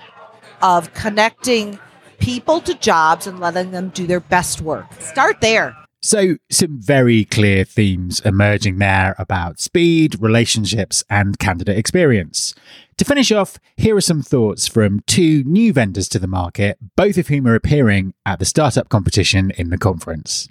of 0.60 0.92
connecting 0.92 1.78
people 2.18 2.60
to 2.62 2.74
jobs 2.74 3.28
and 3.28 3.38
letting 3.38 3.70
them 3.70 3.90
do 3.90 4.08
their 4.08 4.18
best 4.18 4.60
work. 4.60 4.92
Start 4.98 5.40
there. 5.40 5.76
So, 6.02 6.36
some 6.50 6.82
very 6.82 7.24
clear 7.24 7.64
themes 7.64 8.20
emerging 8.24 8.78
there 8.78 9.14
about 9.16 9.60
speed, 9.60 10.20
relationships, 10.20 11.04
and 11.08 11.38
candidate 11.38 11.78
experience. 11.78 12.56
To 12.98 13.04
finish 13.04 13.30
off, 13.30 13.58
here 13.76 13.94
are 13.96 14.00
some 14.00 14.20
thoughts 14.20 14.66
from 14.66 15.00
two 15.06 15.44
new 15.44 15.72
vendors 15.72 16.08
to 16.08 16.18
the 16.18 16.26
market, 16.26 16.76
both 16.96 17.18
of 17.18 17.28
whom 17.28 17.46
are 17.46 17.54
appearing 17.54 18.14
at 18.26 18.40
the 18.40 18.44
startup 18.44 18.88
competition 18.88 19.52
in 19.52 19.70
the 19.70 19.78
conference. 19.78 20.48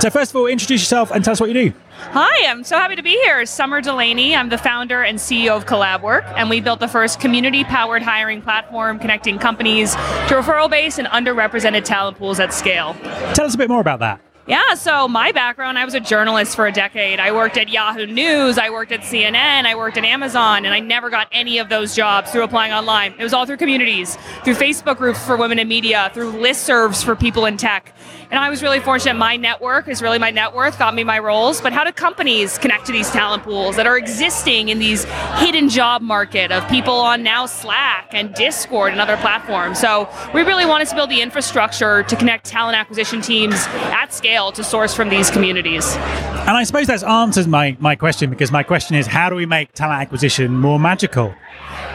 So, 0.00 0.10
first 0.10 0.32
of 0.32 0.36
all, 0.36 0.46
introduce 0.46 0.82
yourself 0.82 1.10
and 1.10 1.24
tell 1.24 1.32
us 1.32 1.40
what 1.40 1.48
you 1.48 1.54
do. 1.54 1.72
Hi, 2.12 2.50
I'm 2.50 2.62
so 2.62 2.76
happy 2.76 2.96
to 2.96 3.02
be 3.02 3.12
here. 3.24 3.46
Summer 3.46 3.80
Delaney. 3.80 4.36
I'm 4.36 4.50
the 4.50 4.58
founder 4.58 5.02
and 5.02 5.18
CEO 5.18 5.56
of 5.56 5.64
CollabWork, 5.64 6.24
and 6.36 6.50
we 6.50 6.60
built 6.60 6.80
the 6.80 6.88
first 6.88 7.20
community 7.20 7.64
powered 7.64 8.02
hiring 8.02 8.42
platform 8.42 8.98
connecting 8.98 9.38
companies 9.38 9.92
to 9.94 10.34
referral 10.34 10.68
based 10.68 10.98
and 10.98 11.08
underrepresented 11.08 11.84
talent 11.84 12.18
pools 12.18 12.38
at 12.38 12.52
scale. 12.52 12.94
Tell 13.34 13.46
us 13.46 13.54
a 13.54 13.58
bit 13.58 13.70
more 13.70 13.80
about 13.80 14.00
that. 14.00 14.20
Yeah, 14.46 14.74
so 14.74 15.08
my 15.08 15.32
background, 15.32 15.78
I 15.78 15.86
was 15.86 15.94
a 15.94 16.00
journalist 16.00 16.54
for 16.54 16.66
a 16.66 16.72
decade. 16.72 17.18
I 17.18 17.32
worked 17.32 17.56
at 17.56 17.70
Yahoo 17.70 18.04
News, 18.04 18.58
I 18.58 18.68
worked 18.68 18.92
at 18.92 19.00
CNN, 19.00 19.64
I 19.64 19.74
worked 19.74 19.96
at 19.96 20.04
Amazon, 20.04 20.66
and 20.66 20.74
I 20.74 20.80
never 20.80 21.08
got 21.08 21.28
any 21.32 21.56
of 21.56 21.70
those 21.70 21.96
jobs 21.96 22.30
through 22.30 22.42
applying 22.42 22.70
online. 22.70 23.14
It 23.18 23.22
was 23.22 23.32
all 23.32 23.46
through 23.46 23.56
communities, 23.56 24.18
through 24.44 24.56
Facebook 24.56 24.98
groups 24.98 25.24
for 25.24 25.38
women 25.38 25.58
in 25.58 25.66
media, 25.66 26.10
through 26.12 26.32
listservs 26.32 27.02
for 27.02 27.16
people 27.16 27.46
in 27.46 27.56
tech. 27.56 27.94
And 28.30 28.40
I 28.40 28.50
was 28.50 28.62
really 28.62 28.80
fortunate. 28.80 29.14
My 29.14 29.36
network 29.36 29.88
is 29.88 30.02
really 30.02 30.18
my 30.18 30.30
net 30.30 30.54
worth, 30.54 30.78
got 30.78 30.94
me 30.94 31.04
my 31.04 31.18
roles. 31.18 31.60
But 31.60 31.72
how 31.72 31.84
do 31.84 31.92
companies 31.92 32.58
connect 32.58 32.86
to 32.86 32.92
these 32.92 33.10
talent 33.10 33.42
pools 33.42 33.76
that 33.76 33.86
are 33.86 33.96
existing 33.96 34.68
in 34.68 34.78
these 34.78 35.04
hidden 35.36 35.68
job 35.68 36.02
market 36.02 36.50
of 36.50 36.66
people 36.68 36.94
on 36.94 37.22
now 37.22 37.46
Slack 37.46 38.08
and 38.12 38.34
Discord 38.34 38.92
and 38.92 39.00
other 39.00 39.16
platforms? 39.18 39.78
So 39.78 40.08
we 40.32 40.42
really 40.42 40.66
wanted 40.66 40.88
to 40.88 40.94
build 40.94 41.10
the 41.10 41.20
infrastructure 41.20 42.02
to 42.02 42.16
connect 42.16 42.46
talent 42.46 42.76
acquisition 42.76 43.20
teams 43.20 43.54
at 43.68 44.12
scale 44.12 44.52
to 44.52 44.64
source 44.64 44.94
from 44.94 45.08
these 45.08 45.30
communities. 45.30 45.94
And 45.94 46.56
I 46.56 46.64
suppose 46.64 46.86
that 46.88 47.02
answers 47.04 47.46
my, 47.46 47.76
my 47.80 47.96
question 47.96 48.30
because 48.30 48.50
my 48.50 48.62
question 48.62 48.96
is 48.96 49.06
how 49.06 49.30
do 49.30 49.36
we 49.36 49.46
make 49.46 49.72
talent 49.72 50.00
acquisition 50.00 50.56
more 50.56 50.78
magical? 50.78 51.34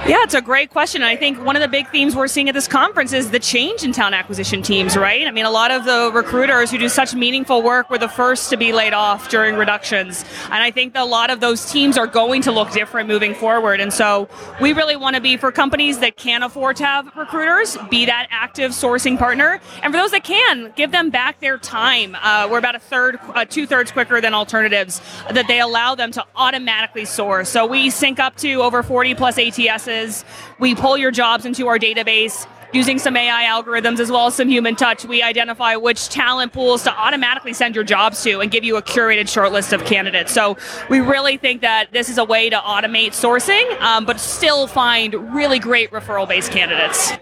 Yeah, 0.08 0.24
it's 0.24 0.34
a 0.34 0.42
great 0.42 0.72
question. 0.72 1.04
I 1.04 1.18
think 1.18 1.44
one 1.44 1.56
of 1.56 1.62
the 1.62 1.68
big 1.68 1.88
themes 1.90 2.16
we're 2.16 2.30
seeing 2.30 2.48
at 2.48 2.56
this 2.56 2.68
conference 2.70 3.14
is 3.14 3.32
the 3.32 3.38
change 3.38 3.84
in 3.84 3.92
talent 3.92 4.16
acquisition 4.16 4.64
teams, 4.64 4.98
right? 4.98 5.28
I 5.28 5.32
mean, 5.32 5.46
a 5.46 5.52
lot 5.52 5.72
of 5.72 5.84
the 5.84 6.10
recruiters 6.14 6.72
who 6.72 6.78
do 6.78 6.90
such 6.90 7.14
meaningful 7.14 7.62
work 7.62 7.90
were 7.92 7.98
the 7.98 8.08
first 8.08 8.50
to 8.50 8.58
be 8.58 8.72
laid 8.72 8.94
off 8.94 9.30
during 9.30 9.56
reductions. 9.56 10.26
And 10.46 10.64
I 10.64 10.72
think 10.72 10.94
that 10.94 11.04
a 11.04 11.06
lot 11.06 11.30
of 11.30 11.42
those 11.42 11.70
teams 11.70 11.96
are 11.98 12.08
going 12.08 12.42
to 12.44 12.52
look 12.52 12.72
different 12.72 13.08
moving 13.08 13.36
forward. 13.36 13.82
And 13.82 13.94
so 13.94 14.30
we 14.60 14.74
really 14.74 14.96
want 14.96 15.16
to 15.16 15.22
be 15.22 15.38
for 15.38 15.52
companies 15.52 16.00
that 16.00 16.16
can 16.16 16.42
afford 16.44 16.78
to 16.78 16.86
have 16.86 17.16
recruiters, 17.16 17.78
be 17.92 18.06
that 18.06 18.28
active 18.32 18.72
sourcing 18.72 19.20
partner. 19.20 19.60
And 19.84 19.94
for 19.94 20.00
those 20.00 20.12
that 20.12 20.24
can, 20.24 20.74
give 20.76 20.92
them 20.92 21.12
back 21.12 21.40
their 21.40 21.58
time. 21.58 22.16
Uh, 22.16 22.48
we're 22.50 22.58
about 22.58 22.76
a 22.76 22.80
third, 22.80 23.20
uh, 23.36 23.46
two 23.46 23.68
thirds 23.68 23.92
quicker 23.92 24.22
than 24.22 24.34
alternatives 24.34 25.02
that 25.30 25.48
they 25.48 25.60
allow 25.60 25.94
them 25.94 26.12
to 26.14 26.26
automatically 26.36 27.06
source. 27.06 27.50
So 27.50 27.68
we 27.68 27.90
sync 27.90 28.18
up 28.18 28.38
to 28.38 28.54
over 28.64 28.82
40 28.82 29.14
plus 29.14 29.38
ATSs 29.90 30.24
we 30.60 30.76
pull 30.76 30.98
your 30.98 31.12
jobs 31.12 31.46
into 31.46 31.68
our 31.68 31.80
database. 31.80 32.48
Using 32.72 33.00
some 33.00 33.18
AI 33.18 33.46
algorithms 33.46 34.00
as 34.00 34.12
well 34.12 34.28
as 34.28 34.36
some 34.36 34.48
human 34.48 34.76
touch, 34.76 35.04
we 35.04 35.24
identify 35.24 35.76
which 35.76 36.08
talent 36.10 36.54
pools 36.54 36.84
to 36.84 36.96
automatically 36.96 37.52
send 37.52 37.74
your 37.74 37.84
jobs 37.84 38.22
to 38.22 38.42
and 38.42 38.52
give 38.52 38.64
you 38.64 38.78
a 38.78 38.82
curated 38.84 39.24
shortlist 39.24 39.74
of 39.74 39.84
candidates. 39.86 40.32
So 40.32 40.56
we 40.88 41.00
really 41.00 41.38
think 41.38 41.62
that 41.62 41.92
this 41.92 42.10
is 42.10 42.20
a 42.20 42.24
way 42.24 42.48
to 42.48 42.58
automate 42.58 43.14
sourcing, 43.14 43.82
um, 43.82 44.06
but 44.06 44.20
still 44.20 44.68
find 44.68 45.16
really 45.34 45.58
great 45.58 45.90
referral 45.90 46.28
based 46.28 46.52
candidates. 46.52 47.14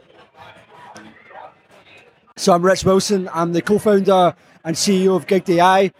So 2.36 2.54
I'm 2.54 2.62
Rich 2.62 2.84
Wilson. 2.84 3.30
I'm 3.34 3.54
the 3.54 3.62
co-founder 3.62 4.36
and 4.66 4.76
CEO 4.76 5.16
of 5.16 5.28
Gig.ai. 5.28 5.94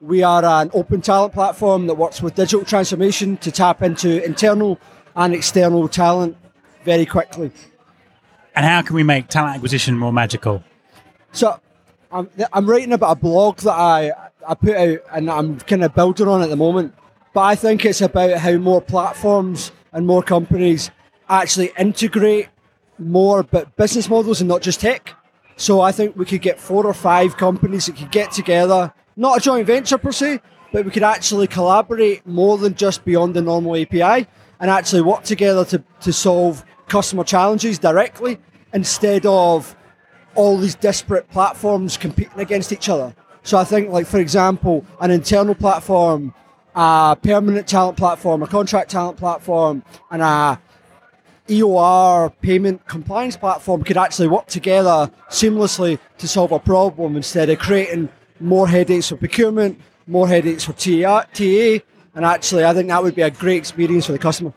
We 0.00 0.22
are 0.22 0.44
an 0.44 0.70
open 0.72 1.02
talent 1.02 1.34
platform 1.34 1.88
that 1.88 1.94
works 1.94 2.22
with 2.22 2.36
digital 2.36 2.64
transformation 2.64 3.36
to 3.38 3.52
tap 3.52 3.82
into 3.82 4.24
internal 4.24 4.80
and 5.16 5.34
external 5.34 5.88
talent 5.88 6.36
very 6.84 7.06
quickly. 7.06 7.50
And 8.54 8.64
how 8.64 8.82
can 8.82 8.94
we 8.94 9.02
make 9.02 9.28
talent 9.28 9.56
acquisition 9.56 9.98
more 9.98 10.12
magical? 10.12 10.62
So, 11.32 11.58
I'm, 12.12 12.30
I'm 12.52 12.66
writing 12.70 12.92
about 12.92 13.16
a 13.16 13.20
blog 13.20 13.58
that 13.60 13.72
I, 13.72 14.12
I 14.46 14.54
put 14.54 14.76
out 14.76 14.98
and 15.12 15.28
I'm 15.28 15.58
kind 15.60 15.82
of 15.82 15.94
building 15.94 16.28
on 16.28 16.42
at 16.42 16.48
the 16.48 16.56
moment. 16.56 16.94
But 17.32 17.40
I 17.40 17.54
think 17.56 17.84
it's 17.84 18.00
about 18.00 18.38
how 18.38 18.52
more 18.52 18.80
platforms 18.80 19.72
and 19.92 20.06
more 20.06 20.22
companies 20.22 20.92
actually 21.28 21.72
integrate 21.76 22.48
more 22.98 23.42
but 23.42 23.74
business 23.76 24.08
models 24.08 24.40
and 24.40 24.48
not 24.48 24.62
just 24.62 24.80
tech. 24.80 25.14
So 25.56 25.80
I 25.80 25.90
think 25.90 26.16
we 26.16 26.24
could 26.24 26.42
get 26.42 26.60
four 26.60 26.86
or 26.86 26.94
five 26.94 27.36
companies 27.36 27.86
that 27.86 27.96
could 27.96 28.12
get 28.12 28.30
together, 28.30 28.92
not 29.16 29.38
a 29.38 29.40
joint 29.40 29.66
venture 29.66 29.98
per 29.98 30.12
se, 30.12 30.40
but 30.72 30.84
we 30.84 30.92
could 30.92 31.02
actually 31.02 31.48
collaborate 31.48 32.24
more 32.26 32.58
than 32.58 32.74
just 32.74 33.04
beyond 33.04 33.34
the 33.34 33.42
normal 33.42 33.76
API 33.76 34.28
and 34.60 34.70
actually 34.70 35.02
work 35.02 35.24
together 35.24 35.64
to, 35.64 35.82
to 36.00 36.12
solve 36.12 36.64
customer 36.88 37.24
challenges 37.24 37.78
directly 37.78 38.38
instead 38.72 39.24
of 39.26 39.76
all 40.34 40.56
these 40.56 40.74
disparate 40.74 41.28
platforms 41.30 41.96
competing 41.96 42.38
against 42.38 42.72
each 42.72 42.88
other. 42.88 43.14
So 43.42 43.58
I 43.58 43.64
think, 43.64 43.90
like 43.90 44.06
for 44.06 44.18
example, 44.18 44.84
an 45.00 45.10
internal 45.10 45.54
platform, 45.54 46.34
a 46.74 47.16
permanent 47.22 47.68
talent 47.68 47.96
platform, 47.96 48.42
a 48.42 48.46
contract 48.46 48.90
talent 48.90 49.16
platform, 49.16 49.84
and 50.10 50.22
a 50.22 50.60
EOR 51.48 52.32
payment 52.40 52.86
compliance 52.86 53.36
platform 53.36 53.84
could 53.84 53.98
actually 53.98 54.28
work 54.28 54.46
together 54.46 55.10
seamlessly 55.28 55.98
to 56.16 56.26
solve 56.26 56.52
a 56.52 56.58
problem 56.58 57.16
instead 57.16 57.50
of 57.50 57.58
creating 57.58 58.08
more 58.40 58.66
headaches 58.66 59.10
for 59.10 59.16
procurement, 59.16 59.78
more 60.06 60.26
headaches 60.26 60.64
for 60.64 60.72
TA, 60.72 61.24
and 62.14 62.24
actually, 62.24 62.64
I 62.64 62.74
think 62.74 62.88
that 62.88 63.02
would 63.02 63.14
be 63.14 63.22
a 63.22 63.30
great 63.30 63.56
experience 63.56 64.06
for 64.06 64.12
the 64.12 64.18
customer. 64.18 64.52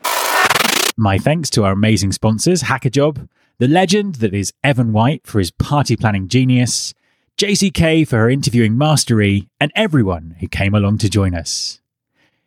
My 0.96 1.18
thanks 1.18 1.50
to 1.50 1.64
our 1.64 1.72
amazing 1.72 2.12
sponsors, 2.12 2.64
hackajob, 2.64 3.28
the 3.58 3.68
legend 3.68 4.16
that 4.16 4.34
is 4.34 4.52
Evan 4.62 4.92
White 4.92 5.26
for 5.26 5.38
his 5.38 5.50
party 5.50 5.96
planning 5.96 6.28
genius, 6.28 6.94
JCK 7.36 8.06
for 8.06 8.16
her 8.16 8.30
interviewing 8.30 8.76
mastery, 8.76 9.48
and 9.60 9.72
everyone 9.74 10.36
who 10.40 10.48
came 10.48 10.74
along 10.74 10.98
to 10.98 11.08
join 11.08 11.34
us. 11.34 11.80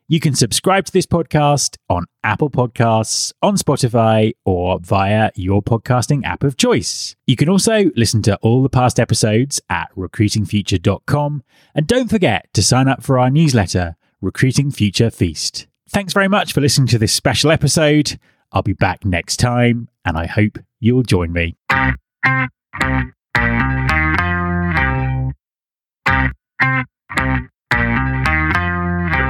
You 0.08 0.20
can 0.20 0.36
subscribe 0.36 0.84
to 0.86 0.92
this 0.92 1.06
podcast 1.06 1.78
on 1.90 2.04
Apple 2.22 2.50
Podcasts, 2.50 3.32
on 3.42 3.56
Spotify, 3.56 4.34
or 4.44 4.78
via 4.82 5.32
your 5.36 5.64
podcasting 5.64 6.26
app 6.26 6.44
of 6.44 6.58
choice. 6.58 7.16
You 7.26 7.38
can 7.38 7.48
also 7.48 7.90
listen 7.96 8.22
to 8.24 8.36
all 8.42 8.62
the 8.62 8.68
past 8.68 9.00
episodes 9.00 9.62
at 9.70 9.90
recruitingfuture.com. 9.96 11.44
And 11.74 11.88
don't 11.88 12.10
forget 12.10 12.50
to 12.54 12.62
sign 12.62 12.90
up 12.90 13.02
for 13.02 13.20
our 13.20 13.30
newsletter 13.30 13.96
Recruiting 14.22 14.70
Future 14.70 15.10
Feast. 15.10 15.66
Thanks 15.90 16.14
very 16.14 16.28
much 16.28 16.54
for 16.54 16.62
listening 16.62 16.88
to 16.90 17.00
this 17.00 17.12
special 17.12 17.50
episode. 17.50 18.20
I'll 18.52 18.62
be 18.62 18.74
back 18.74 19.04
next 19.04 19.38
time, 19.38 19.90
and 20.06 20.16
I 20.16 20.28
hope 20.28 20.60
you'll 20.80 21.02
join 21.02 21.34
me. 21.34 21.56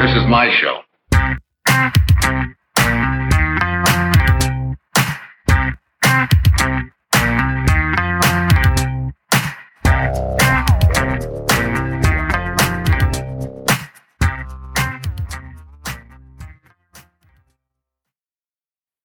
This 0.01 0.15
is 0.17 0.27
my 0.27 0.53
show. 0.59 0.80